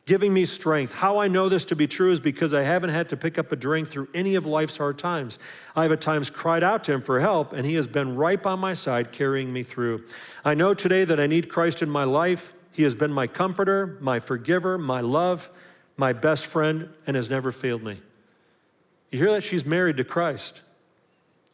giving 0.10 0.34
me 0.34 0.44
strength. 0.44 0.92
How 0.92 1.20
I 1.20 1.28
know 1.28 1.50
this 1.50 1.66
to 1.66 1.76
be 1.76 1.86
true 1.86 2.12
is 2.12 2.20
because 2.20 2.52
I 2.52 2.64
haven't 2.64 2.90
had 2.90 3.10
to 3.10 3.16
pick 3.16 3.38
up 3.38 3.52
a 3.52 3.56
drink 3.56 3.90
through 3.90 4.08
any 4.16 4.34
of 4.34 4.48
life's 4.48 4.76
hard 4.76 4.98
times. 4.98 5.38
I 5.76 5.84
have 5.84 5.92
at 5.92 6.02
times 6.02 6.32
cried 6.32 6.64
out 6.64 6.84
to 6.86 6.94
Him 6.94 7.02
for 7.04 7.20
help, 7.20 7.54
and 7.54 7.64
He 7.64 7.76
has 7.76 7.86
been 7.86 8.16
right 8.16 8.42
by 8.42 8.56
my 8.56 8.74
side, 8.74 9.12
carrying 9.12 9.54
me 9.54 9.62
through. 9.62 10.04
I 10.44 10.56
know 10.56 10.74
today 10.74 11.06
that 11.06 11.20
I 11.20 11.28
need 11.28 11.48
Christ 11.48 11.84
in 11.84 11.92
my 11.92 12.06
life. 12.06 12.54
He 12.72 12.82
has 12.82 12.96
been 12.96 13.14
my 13.14 13.28
comforter, 13.28 14.00
my 14.02 14.20
forgiver, 14.20 14.80
my 14.80 15.02
love, 15.02 15.52
my 16.00 16.14
best 16.14 16.46
friend, 16.46 16.90
and 17.06 17.16
has 17.16 17.30
never 17.30 17.52
failed 17.52 17.84
me. 17.84 18.00
You 19.12 19.20
hear 19.20 19.32
that? 19.32 19.44
She's 19.44 19.66
married 19.66 19.98
to 19.98 20.04
Christ. 20.04 20.62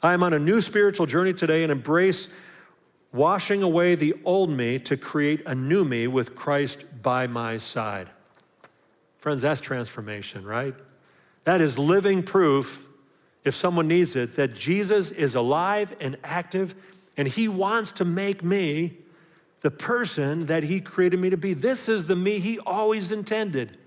I 0.01 0.13
am 0.13 0.21
on 0.21 0.33
a 0.33 0.39
new 0.39 0.61
spiritual 0.61 1.07
journey 1.07 1.33
today 1.33 1.63
and 1.63 1.71
embrace 1.71 2.29
washing 3.11 3.63
away 3.63 3.95
the 3.95 4.13
old 4.23 4.49
me 4.49 4.77
to 4.77 4.97
create 4.97 5.41
a 5.45 5.55
new 5.55 5.83
me 5.83 6.05
with 6.05 6.35
Christ 6.35 6.83
by 7.01 7.27
my 7.27 7.57
side. 7.57 8.09
Friends, 9.17 9.41
that's 9.41 9.61
transformation, 9.61 10.45
right? 10.45 10.75
That 11.45 11.61
is 11.61 11.79
living 11.79 12.21
proof, 12.21 12.87
if 13.43 13.55
someone 13.55 13.87
needs 13.87 14.15
it, 14.15 14.35
that 14.35 14.53
Jesus 14.53 15.11
is 15.11 15.33
alive 15.33 15.95
and 15.99 16.17
active 16.23 16.75
and 17.17 17.27
he 17.27 17.47
wants 17.47 17.93
to 17.93 18.05
make 18.05 18.43
me 18.43 18.97
the 19.61 19.71
person 19.71 20.45
that 20.47 20.63
he 20.63 20.81
created 20.81 21.19
me 21.19 21.29
to 21.29 21.37
be. 21.37 21.53
This 21.53 21.89
is 21.89 22.05
the 22.05 22.15
me 22.15 22.39
he 22.39 22.59
always 22.59 23.11
intended. 23.11 23.77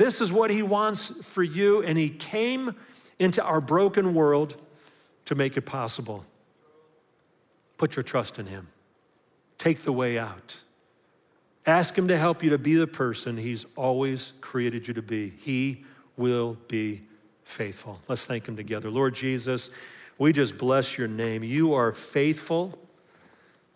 This 0.00 0.22
is 0.22 0.32
what 0.32 0.50
he 0.50 0.62
wants 0.62 1.10
for 1.26 1.42
you, 1.42 1.82
and 1.82 1.98
he 1.98 2.08
came 2.08 2.74
into 3.18 3.44
our 3.44 3.60
broken 3.60 4.14
world 4.14 4.56
to 5.26 5.34
make 5.34 5.58
it 5.58 5.66
possible. 5.66 6.24
Put 7.76 7.96
your 7.96 8.02
trust 8.02 8.38
in 8.38 8.46
him. 8.46 8.68
Take 9.58 9.80
the 9.82 9.92
way 9.92 10.18
out. 10.18 10.56
Ask 11.66 11.98
Him 11.98 12.08
to 12.08 12.16
help 12.16 12.42
you 12.42 12.48
to 12.48 12.56
be 12.56 12.76
the 12.76 12.86
person 12.86 13.36
He's 13.36 13.66
always 13.76 14.32
created 14.40 14.88
you 14.88 14.94
to 14.94 15.02
be. 15.02 15.34
He 15.38 15.84
will 16.16 16.56
be 16.68 17.02
faithful. 17.44 18.00
Let's 18.08 18.24
thank 18.24 18.48
Him 18.48 18.56
together. 18.56 18.90
Lord 18.90 19.14
Jesus, 19.14 19.70
we 20.18 20.32
just 20.32 20.56
bless 20.56 20.96
your 20.96 21.08
name. 21.08 21.44
You 21.44 21.74
are 21.74 21.92
faithful. 21.92 22.78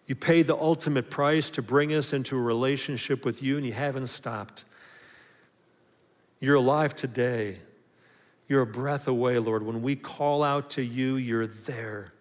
You 0.07 0.15
paid 0.15 0.47
the 0.47 0.57
ultimate 0.57 1.11
price 1.11 1.51
to 1.51 1.61
bring 1.61 1.93
us 1.93 2.15
into 2.15 2.39
a 2.39 2.41
relationship 2.41 3.27
with 3.27 3.43
you, 3.43 3.59
and 3.59 3.67
you 3.67 3.75
haven't 3.75 4.07
stopped. 4.07 4.65
You're 6.45 6.57
alive 6.57 6.95
today. 6.95 7.57
You're 8.49 8.61
a 8.61 8.67
breath 8.67 9.09
away, 9.09 9.39
Lord. 9.39 9.63
When 9.63 9.81
we 9.81 9.97
call 9.97 10.43
out 10.43 10.69
to 10.73 10.83
you, 10.83 11.17
you're 11.17 11.47
there. 11.47 12.13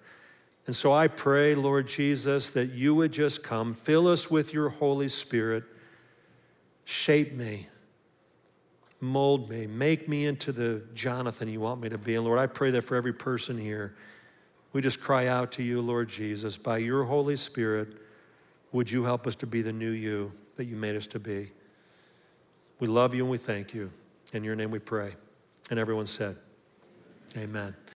And 0.65 0.73
so 0.73 0.93
I 0.93 1.09
pray, 1.09 1.55
Lord 1.55 1.89
Jesus, 1.89 2.51
that 2.51 2.67
you 2.67 2.95
would 2.95 3.11
just 3.11 3.43
come, 3.43 3.73
fill 3.73 4.07
us 4.07 4.31
with 4.31 4.53
your 4.53 4.69
Holy 4.69 5.09
Spirit, 5.09 5.65
shape 6.85 7.33
me, 7.33 7.67
mold 9.01 9.49
me, 9.49 9.67
make 9.67 10.07
me 10.07 10.25
into 10.25 10.53
the 10.53 10.83
Jonathan 10.93 11.49
you 11.49 11.59
want 11.59 11.81
me 11.81 11.89
to 11.89 11.97
be. 11.97 12.15
And 12.15 12.23
Lord, 12.23 12.39
I 12.39 12.47
pray 12.47 12.71
that 12.71 12.83
for 12.83 12.95
every 12.95 13.11
person 13.11 13.57
here, 13.57 13.93
we 14.71 14.79
just 14.79 15.01
cry 15.01 15.27
out 15.27 15.51
to 15.51 15.63
you, 15.63 15.81
Lord 15.81 16.07
Jesus, 16.07 16.57
by 16.57 16.77
your 16.77 17.03
Holy 17.03 17.35
Spirit, 17.35 17.89
would 18.71 18.89
you 18.89 19.03
help 19.03 19.27
us 19.27 19.35
to 19.35 19.45
be 19.45 19.61
the 19.61 19.73
new 19.73 19.91
you 19.91 20.31
that 20.55 20.63
you 20.63 20.77
made 20.77 20.95
us 20.95 21.07
to 21.07 21.19
be? 21.19 21.51
We 22.79 22.87
love 22.87 23.13
you 23.13 23.23
and 23.23 23.29
we 23.29 23.37
thank 23.37 23.73
you. 23.73 23.91
In 24.33 24.43
your 24.43 24.55
name 24.55 24.71
we 24.71 24.79
pray. 24.79 25.15
And 25.69 25.79
everyone 25.79 26.07
said, 26.07 26.35
Amen. 27.37 27.75